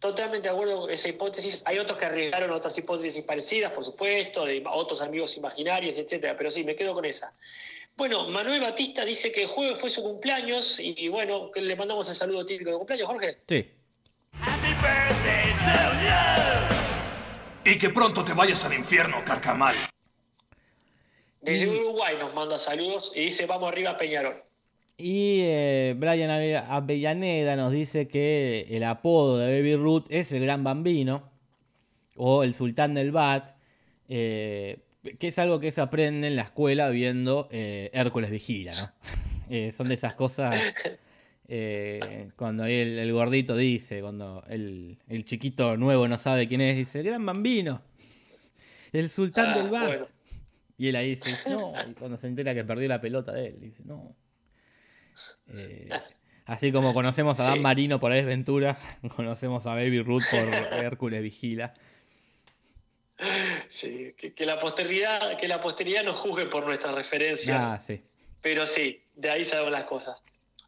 [0.00, 1.62] Totalmente de acuerdo con esa hipótesis.
[1.66, 6.50] Hay otros que arriesgaron otras hipótesis parecidas, por supuesto, de otros amigos imaginarios, etcétera, pero
[6.50, 7.34] sí, me quedo con esa.
[7.96, 12.08] Bueno, Manuel Batista dice que el jueves fue su cumpleaños y, bueno, que le mandamos
[12.08, 13.38] el saludo típico de cumpleaños, Jorge.
[13.46, 13.70] Sí.
[14.40, 15.70] Happy birthday to
[16.02, 17.70] you.
[17.70, 19.76] Y que pronto te vayas al infierno, carcamal.
[21.42, 24.42] Desde Uruguay nos manda saludos y dice vamos arriba Peñarol.
[25.00, 30.62] Y eh, Brian Avellaneda nos dice que el apodo de Baby Ruth es el Gran
[30.62, 31.30] Bambino
[32.16, 33.56] o el Sultán del Bat.
[34.08, 34.80] Eh,
[35.18, 38.92] que es algo que se aprende en la escuela viendo eh, Hércules Vigila, ¿no?
[39.52, 40.54] Eh, son de esas cosas
[42.36, 47.26] cuando el, gordito dice, cuando el, chiquito nuevo no sabe quién es, dice, el gran
[47.26, 47.82] bambino,
[48.92, 50.08] el sultán del ah, bat.
[50.78, 53.60] Y él ahí dice, no, y cuando se entera que perdió la pelota de él,
[53.60, 54.14] dice, no.
[56.46, 58.78] así como conocemos a Dan Marino por Desventura,
[59.16, 61.74] conocemos a Baby Ruth por Hércules Vigila.
[63.68, 67.64] Sí, que, la posteridad, que la posteridad nos juzgue por nuestras referencias.
[67.64, 68.02] Ah, sí.
[68.40, 70.22] Pero sí, de ahí sabemos las cosas.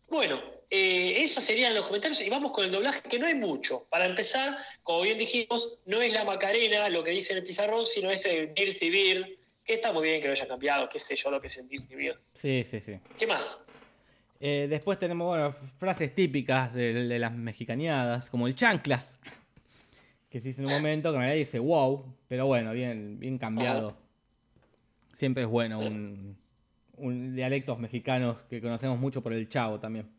[0.09, 3.87] Bueno, eh, esos serían los comentarios y vamos con el doblaje, que no hay mucho.
[3.91, 7.87] Para empezar, como bien dijimos, no es la Macarena lo que dice en el pizarrón,
[7.87, 9.27] sino este Dirty Bird,
[9.65, 11.69] que está muy bien que lo haya cambiado, qué sé yo lo que es el
[11.69, 12.21] Dirty Bird.
[12.35, 12.99] Sí, sí, sí.
[13.19, 13.59] ¿Qué más?
[14.45, 19.21] Eh, después tenemos frases típicas de, de, las mexicaneadas, como el chanclas
[20.31, 23.39] que se dice en un momento, que en realidad dice wow, pero bueno, bien, bien
[23.39, 23.97] cambiado.
[25.15, 26.37] Siempre es bueno un,
[26.97, 30.11] un dialectos mexicanos que conocemos mucho por el chavo también.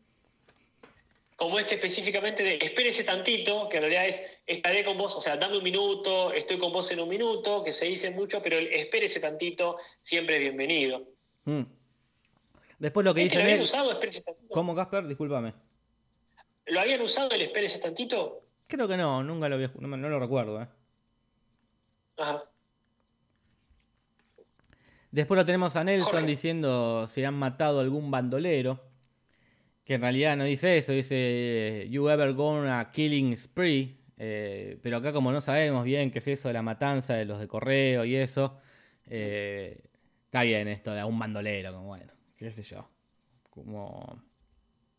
[1.36, 5.36] Como este específicamente de espérese tantito, que en realidad es estaré con vos, o sea,
[5.36, 8.68] dame un minuto, estoy con vos en un minuto, que se dice mucho, pero el
[8.68, 11.06] espérese tantito siempre es bienvenido.
[11.44, 11.64] Mm.
[12.84, 13.36] Después lo que dice.
[13.36, 14.52] ¿Lo habían usado espérese tantito?
[14.52, 15.06] ¿Cómo, Casper?
[15.06, 15.54] Discúlpame.
[16.66, 18.42] ¿Lo habían usado el espérese tantito?
[18.66, 20.60] Creo que no, nunca lo no, lo recuerdo.
[20.60, 20.68] ¿eh?
[22.18, 22.44] Ajá.
[25.10, 28.78] Después lo tenemos a Nelson diciendo si han matado algún bandolero.
[29.86, 33.96] Que en realidad no dice eso, dice You ever gone a killing spree.
[34.18, 37.40] Eh, pero acá como no sabemos bien qué es eso de la matanza de los
[37.40, 38.60] de correo y eso,
[39.06, 39.80] eh,
[40.26, 42.13] está bien esto de un bandolero, como bueno,
[42.44, 42.86] qué sé yo,
[43.50, 44.22] como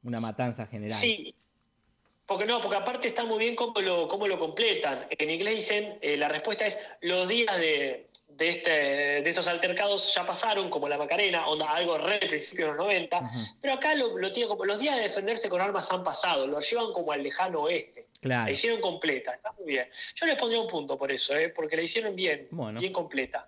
[0.04, 1.00] una matanza general.
[1.00, 1.36] Sí,
[2.26, 5.06] porque no, porque aparte está muy bien cómo lo, cómo lo completan.
[5.12, 10.26] En inglés dicen, eh, la respuesta es, los días de, este, de estos altercados ya
[10.26, 13.30] pasaron, como la Macarena, onda algo re del principio de los 90,
[13.62, 16.60] pero acá lo, lo tiene como, los días de defenderse con armas han pasado, lo
[16.60, 18.06] llevan como al lejano oeste.
[18.22, 18.46] Claro.
[18.46, 19.88] La hicieron completa, está muy bien.
[20.16, 21.50] Yo les pondría un punto por eso, ¿eh?
[21.50, 22.48] porque la hicieron bien,
[22.80, 23.48] bien completa.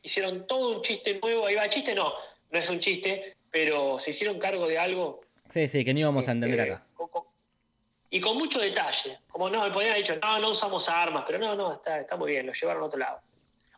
[0.00, 2.12] Hicieron todo un chiste nuevo, ahí va, chiste no,
[2.50, 5.20] no es un chiste, pero se hicieron cargo de algo.
[5.50, 6.86] Sí, sí, que ni íbamos a entender acá
[8.10, 9.18] y con mucho detalle.
[9.28, 12.16] Como no, me podrían haber dicho, no, no usamos armas, pero no, no, está, está
[12.16, 13.20] muy bien, lo llevaron a otro lado.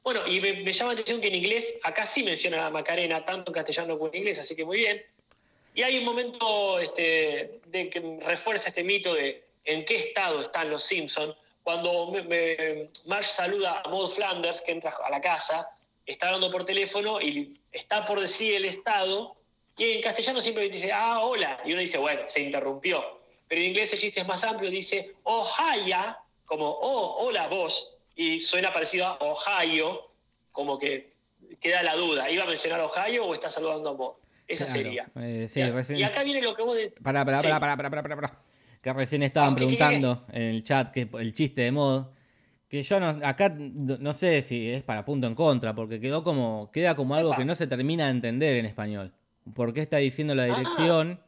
[0.02, 3.50] Bueno, y me, llama la atención que en inglés, acá sí menciona a Macarena, tanto
[3.50, 5.02] en castellano como en inglés, así que muy bien.
[5.74, 10.70] Y hay un momento este, de que refuerza este mito de en qué estado están
[10.70, 15.68] los Simpsons, cuando me, Marge saluda a Maud Flanders, que entra a la casa,
[16.12, 19.36] está hablando por teléfono y está por decir el estado,
[19.76, 23.68] y en castellano siempre dice, ah, hola, y uno dice, bueno, se interrumpió pero en
[23.68, 29.06] inglés el chiste es más amplio, dice Ohio, como oh, hola vos, y suena parecido
[29.06, 30.11] a Ohio,
[30.52, 31.14] como que
[31.61, 34.16] queda la duda, ¿iba a mencionar Ohio o está saludando a vos?
[34.46, 35.11] Esa sería.
[35.16, 35.61] Eh, sí,
[35.94, 36.76] Y acá viene lo que vos...
[36.76, 36.90] De...
[37.02, 38.40] Pará, pará, pará, pará, pará, pará,
[38.80, 42.06] Que recién estaban preguntando en el chat que el chiste de mod.
[42.68, 46.70] Que yo no, acá no sé si es para punto en contra, porque quedó como,
[46.70, 49.12] queda como algo que no se termina de entender en español.
[49.54, 50.58] ¿Por qué está diciendo la ah.
[50.58, 51.20] dirección?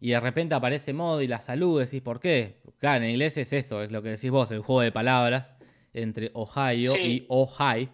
[0.00, 2.56] y de repente aparece Mod y la saluda, decís, ¿por qué?
[2.78, 5.54] Claro, en inglés es eso, es lo que decís vos, el juego de palabras
[5.92, 7.88] entre Ohio y Ohio.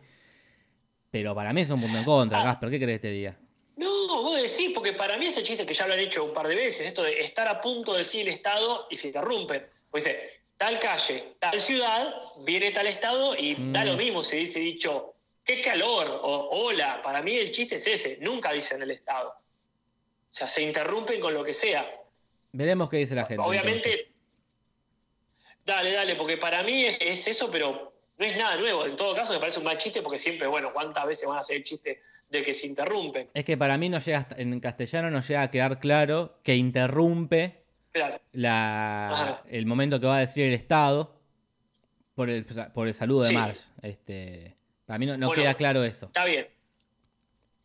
[1.10, 2.44] Pero para mí es un punto en contra, ah.
[2.44, 3.38] Gasper, ¿qué crees que te diga?
[3.76, 6.46] No, vos decís, porque para mí ese chiste que ya lo han hecho un par
[6.46, 9.64] de veces, esto de estar a punto de decir el Estado y se interrumpen.
[9.90, 13.96] Pues dice, tal calle, tal ciudad, viene tal Estado y da lo mm.
[13.96, 17.02] mismo si dice dicho, qué calor o hola.
[17.02, 19.30] Para mí el chiste es ese, nunca dicen el Estado.
[19.30, 21.88] O sea, se interrumpen con lo que sea.
[22.52, 23.42] Veremos qué dice la gente.
[23.42, 24.12] Obviamente,
[25.64, 28.86] dale, dale, porque para mí es, eso, pero no es nada nuevo.
[28.86, 31.40] En todo caso, me parece un mal chiste porque siempre, bueno, ¿cuántas veces van a
[31.40, 32.00] hacer el chiste
[32.34, 33.28] de que se interrumpen.
[33.34, 37.63] Es que para mí no llega en castellano no llega a quedar claro que interrumpe
[37.94, 38.20] Claro.
[38.32, 39.42] la, Ajá.
[39.48, 41.14] el momento que va a decir el Estado
[42.16, 43.34] por el, por el saludo de Sí.
[43.36, 43.60] Marge.
[43.82, 45.40] Este, para mí no, no Bueno.
[45.42, 46.06] queda claro eso.
[46.06, 46.48] Está bien.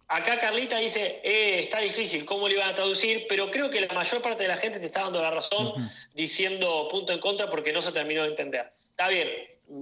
[0.07, 3.25] Acá Carlita dice, eh, está difícil, ¿cómo le iban a traducir?
[3.27, 6.87] Pero creo que la mayor parte de la gente te está dando la razón diciendo
[6.91, 8.71] punto en contra porque no se terminó de entender.
[8.91, 9.29] Está bien,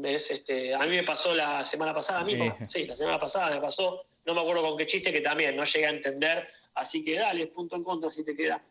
[0.05, 2.67] es, este, a mí me pasó la semana pasada mismo, Eh.
[2.69, 5.63] sí, la semana pasada me pasó, no me acuerdo con qué chiste que también no
[5.65, 8.61] llegué a entender, así que dale, punto en contra si te queda.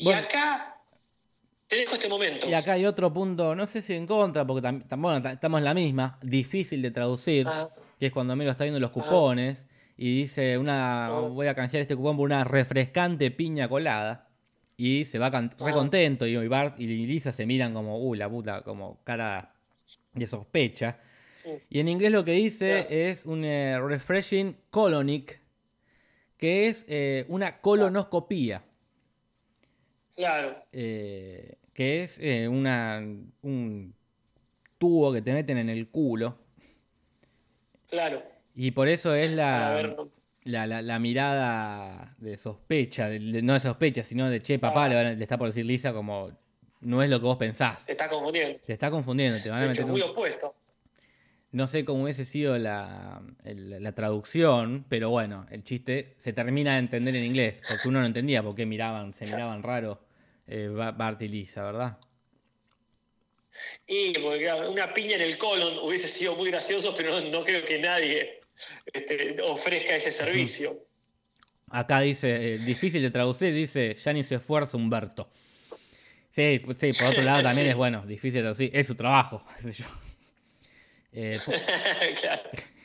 [0.00, 0.76] Y acá
[1.66, 2.48] te dejo este momento.
[2.48, 5.32] Y acá hay otro punto, no sé si en contra, porque tam- tam- bueno, ta-
[5.32, 7.70] estamos en la misma, difícil de traducir, Ajá.
[7.98, 11.20] que es cuando Miro está viendo los cupones y dice, una Ah.
[11.20, 14.26] voy a canjear este cupón por una refrescante piña colada.
[14.76, 15.72] Y se va re Ah.
[15.74, 19.52] contento y Bart y Lisa se miran como, uh, la puta, como cara
[20.14, 20.98] de sospecha.
[21.68, 25.38] Y en inglés lo que dice es un eh, refreshing colonic,
[26.38, 28.62] que es eh, una colonoscopía.
[30.16, 33.00] Claro, eh, que es eh, una,
[33.42, 33.94] un
[34.78, 36.36] tubo que te meten en el culo.
[37.88, 38.22] claro.
[38.54, 39.80] Y por eso es la,
[40.44, 44.84] la, la- la mirada de sospecha, de- de- no de sospecha, sino de che, papá,
[44.86, 44.88] Ah.
[44.88, 46.30] le, le está por decir Lisa como
[46.80, 47.82] no es lo que vos pensás.
[47.84, 48.58] se está confundiendo.
[48.66, 50.54] Te está confundiendo, te van a meter muy un- opuesto.
[51.52, 56.74] No sé cómo hubiese sido la, el- la traducción, pero bueno, el chiste se termina
[56.74, 60.00] de entender en inglés, porque uno no entendía por qué miraban, se miraban raro
[60.46, 61.98] eh, Ba- Bart y Lisa, ¿verdad?
[63.86, 67.64] Y porque una piña en el colon hubiese sido muy gracioso, pero no, no creo
[67.64, 68.40] que nadie
[68.92, 70.86] este, ofrezca ese servicio.
[71.68, 75.30] Acá dice, eh, difícil de traducir, dice, ya ni se esfuerza Humberto.
[76.28, 77.70] Sí, sí, por otro lado también Sí.
[77.70, 79.86] es bueno, difícil de traducir, es su trabajo, qué sé yo.
[81.12, 81.38] Eh,
[82.20, 82.42] claro.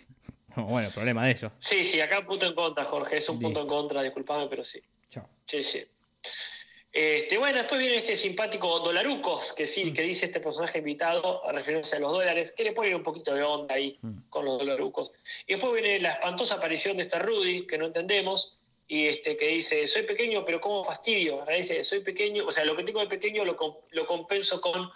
[0.55, 1.51] no, bueno, problema de ellos.
[1.59, 3.17] Sí, sí, acá punto en contra, Jorge.
[3.17, 3.53] Es un Bien.
[3.53, 4.81] punto en contra, disculpame, pero sí.
[5.09, 5.27] Chao.
[5.47, 5.83] Sí, sí.
[6.91, 11.51] Este, bueno, después viene este simpático Dolarucos, que sí, que dice este personaje invitado a
[11.51, 14.29] referirse a los dólares, que le pone un poquito de onda ahí Mm.
[14.29, 15.11] con los Dolarucos.
[15.45, 18.57] Y después viene la espantosa aparición de este Rudy, que no entendemos,
[18.87, 21.43] y este que dice, soy pequeño, pero ¿cómo fastidio?
[21.53, 23.57] Dice, soy pequeño, o sea, lo que tengo de pequeño lo,
[23.89, 24.89] lo compenso con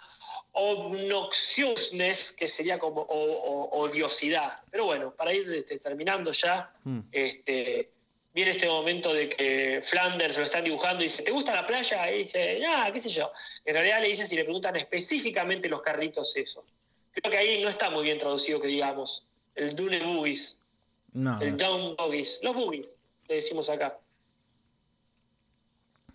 [0.52, 4.58] obnoxiousness, que sería como odiosidad.
[4.70, 7.00] Pero bueno, para ir este, terminando ya, Mm.
[7.12, 7.90] este,
[8.34, 12.10] viene este momento de que Flanders lo están dibujando y dice, ¿te gusta la playa?
[12.12, 13.30] Y dice, ah, qué sé yo.
[13.64, 16.64] En realidad le dice si le preguntan específicamente los carritos eso.
[17.12, 19.26] Creo que ahí no está muy bien traducido que digamos.
[19.54, 20.60] El Dune Boogies,
[21.12, 21.56] No, el.
[21.56, 23.98] Down Boogies, los Boogies, le decimos acá.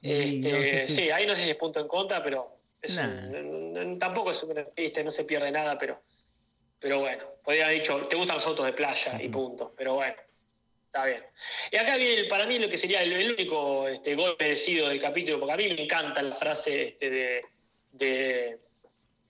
[0.01, 2.54] Este, no sé si- Sí, ahí no sé si es punto en contra, pero
[2.85, 3.03] es Nah.
[3.07, 6.01] un- n- tampoco es un chiste, no se pierde nada, pero,
[6.79, 10.15] pero bueno, podría haber dicho, te gustan las fotos de playa y punto, pero bueno,
[10.87, 11.23] está bien.
[11.71, 14.87] Y acá viene el- para mí lo que sería el, el único este, gol merecido
[14.89, 17.41] del capítulo, porque a mí me encanta la frase este, de,
[17.91, 18.59] de...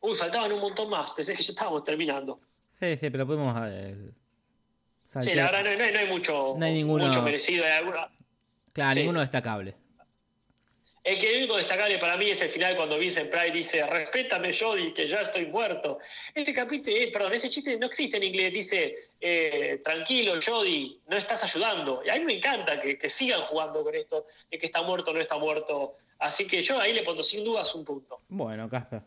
[0.02, 2.40] Uy, faltaban un montón más, pensé que ya estábamos terminando.
[2.80, 3.56] Sí, sí, pero podemos...
[3.70, 3.96] eh,
[5.22, 7.64] Sí, la verdad no, hay- no hay, no hay mucho, No hay ninguno- mucho merecido.
[7.64, 8.10] Hay alguna-
[8.74, 9.00] Claro, sí.
[9.00, 9.74] ninguno destacable.
[11.06, 14.52] El que el único destacable para mí es el final cuando Vincent Price dice, respétame
[14.52, 16.00] Jody, que ya estoy muerto.
[16.34, 21.16] Este capítulo, eh, perdón, ese chiste no existe en inglés, dice, eh, tranquilo Jody, no
[21.16, 22.02] estás ayudando.
[22.04, 25.12] Y a mí me encanta que, que sigan jugando con esto, de que está muerto
[25.12, 25.96] o no está muerto.
[26.18, 28.22] Así que yo ahí le pongo sin dudas un punto.
[28.28, 29.04] Bueno, Casper.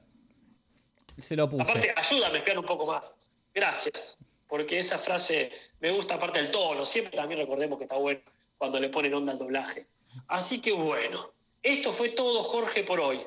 [1.18, 1.62] Se lo puse.
[1.62, 3.12] Aparte, ayúdame a explicar un poco más.
[3.52, 4.16] Gracias.
[4.46, 5.50] Porque esa frase
[5.80, 6.86] me gusta aparte del tono.
[6.86, 8.20] Siempre también recordemos que está bueno
[8.56, 9.86] cuando le ponen onda al doblaje.
[10.28, 11.32] Así que bueno,
[11.72, 13.20] esto fue todo, Jorge, por hoy.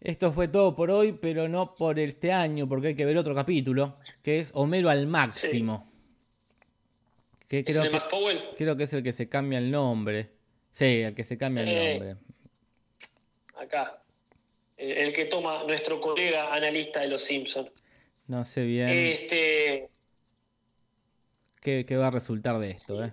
[0.00, 3.34] Esto fue todo por hoy, pero no por este año, porque hay que ver otro
[3.34, 5.90] capítulo, que es Homero al máximo.
[7.48, 8.40] Que ¿Es creo el de que, Max Powell?
[8.56, 10.30] creo que es el que se cambia el nombre.
[10.70, 11.90] Sí, el que se cambia el Eh.
[11.98, 12.16] nombre.
[13.56, 14.02] Acá.
[14.76, 17.70] El, el que toma nuestro colega analista de los Simpsons.
[18.26, 19.88] No sé bien Este.
[21.60, 23.12] qué, qué va a resultar de esto, ¿eh?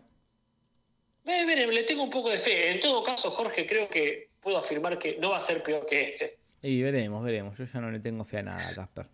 [1.24, 2.72] ve, ve, le tengo un poco de fe.
[2.72, 6.10] En todo caso, Jorge, creo que puedo afirmar que no va a ser peor que
[6.10, 6.38] este.
[6.62, 7.58] Y veremos, veremos.
[7.58, 9.08] Yo ya no le tengo fe a nada, Casper.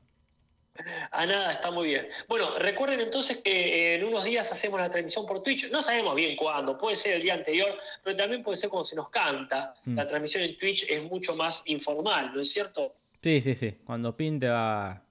[1.12, 2.08] A nada, está muy bien.
[2.28, 5.70] Bueno, recuerden entonces que en unos días hacemos la transmisión por Twitch.
[5.72, 8.96] No sabemos bien cuándo, puede ser el día anterior, pero también puede ser cuando se
[8.96, 9.74] nos canta.
[9.86, 9.96] Mm.
[9.96, 12.96] La transmisión en Twitch es mucho más informal, ¿no es cierto?
[13.22, 13.78] Sí, sí, sí.
[13.84, 15.04] Cuando pinte va.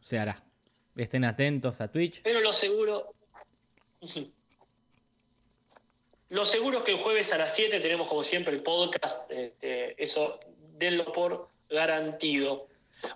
[0.00, 0.42] se hará.
[0.96, 2.22] Estén atentos a Twitch.
[2.22, 3.14] Pero lo seguro.
[6.28, 9.30] Lo seguro es que el jueves a las 7 tenemos como siempre el podcast.
[9.30, 10.40] este, eso
[10.78, 12.68] denlo por garantido.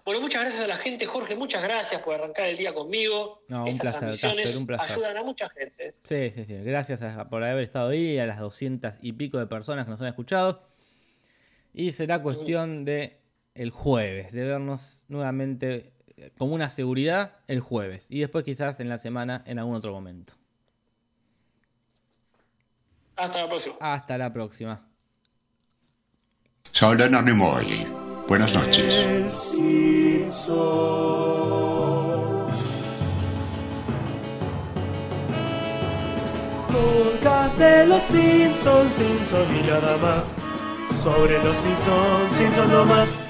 [0.04, 3.42] Bueno, muchas gracias a la gente, Jorge, muchas gracias por arrancar el día conmigo.
[3.48, 4.90] No, un placer, transmisiones Casper, un placer.
[4.92, 5.94] ayudan a mucha gente.
[6.04, 6.54] Sí, sí, sí.
[6.62, 10.00] Gracias a- por haber estado ahí, a las doscientas y pico de personas que nos
[10.00, 10.62] han escuchado.
[11.72, 13.20] Y será cuestión de
[13.54, 18.06] el jueves, de vernos nuevamente eh, como una seguridad el jueves.
[18.10, 20.34] Y después quizás en la semana en algún otro momento.
[23.20, 23.76] Hasta la próxima.
[23.80, 24.80] Hasta la próxima.
[26.72, 27.86] Soy Leonard Nimoy.
[28.26, 28.94] Buenas noches.
[36.72, 40.34] Podcast de los Simpsons, Simpson y nada más.
[41.02, 43.29] Sobre los Simpsons, Simpson no más.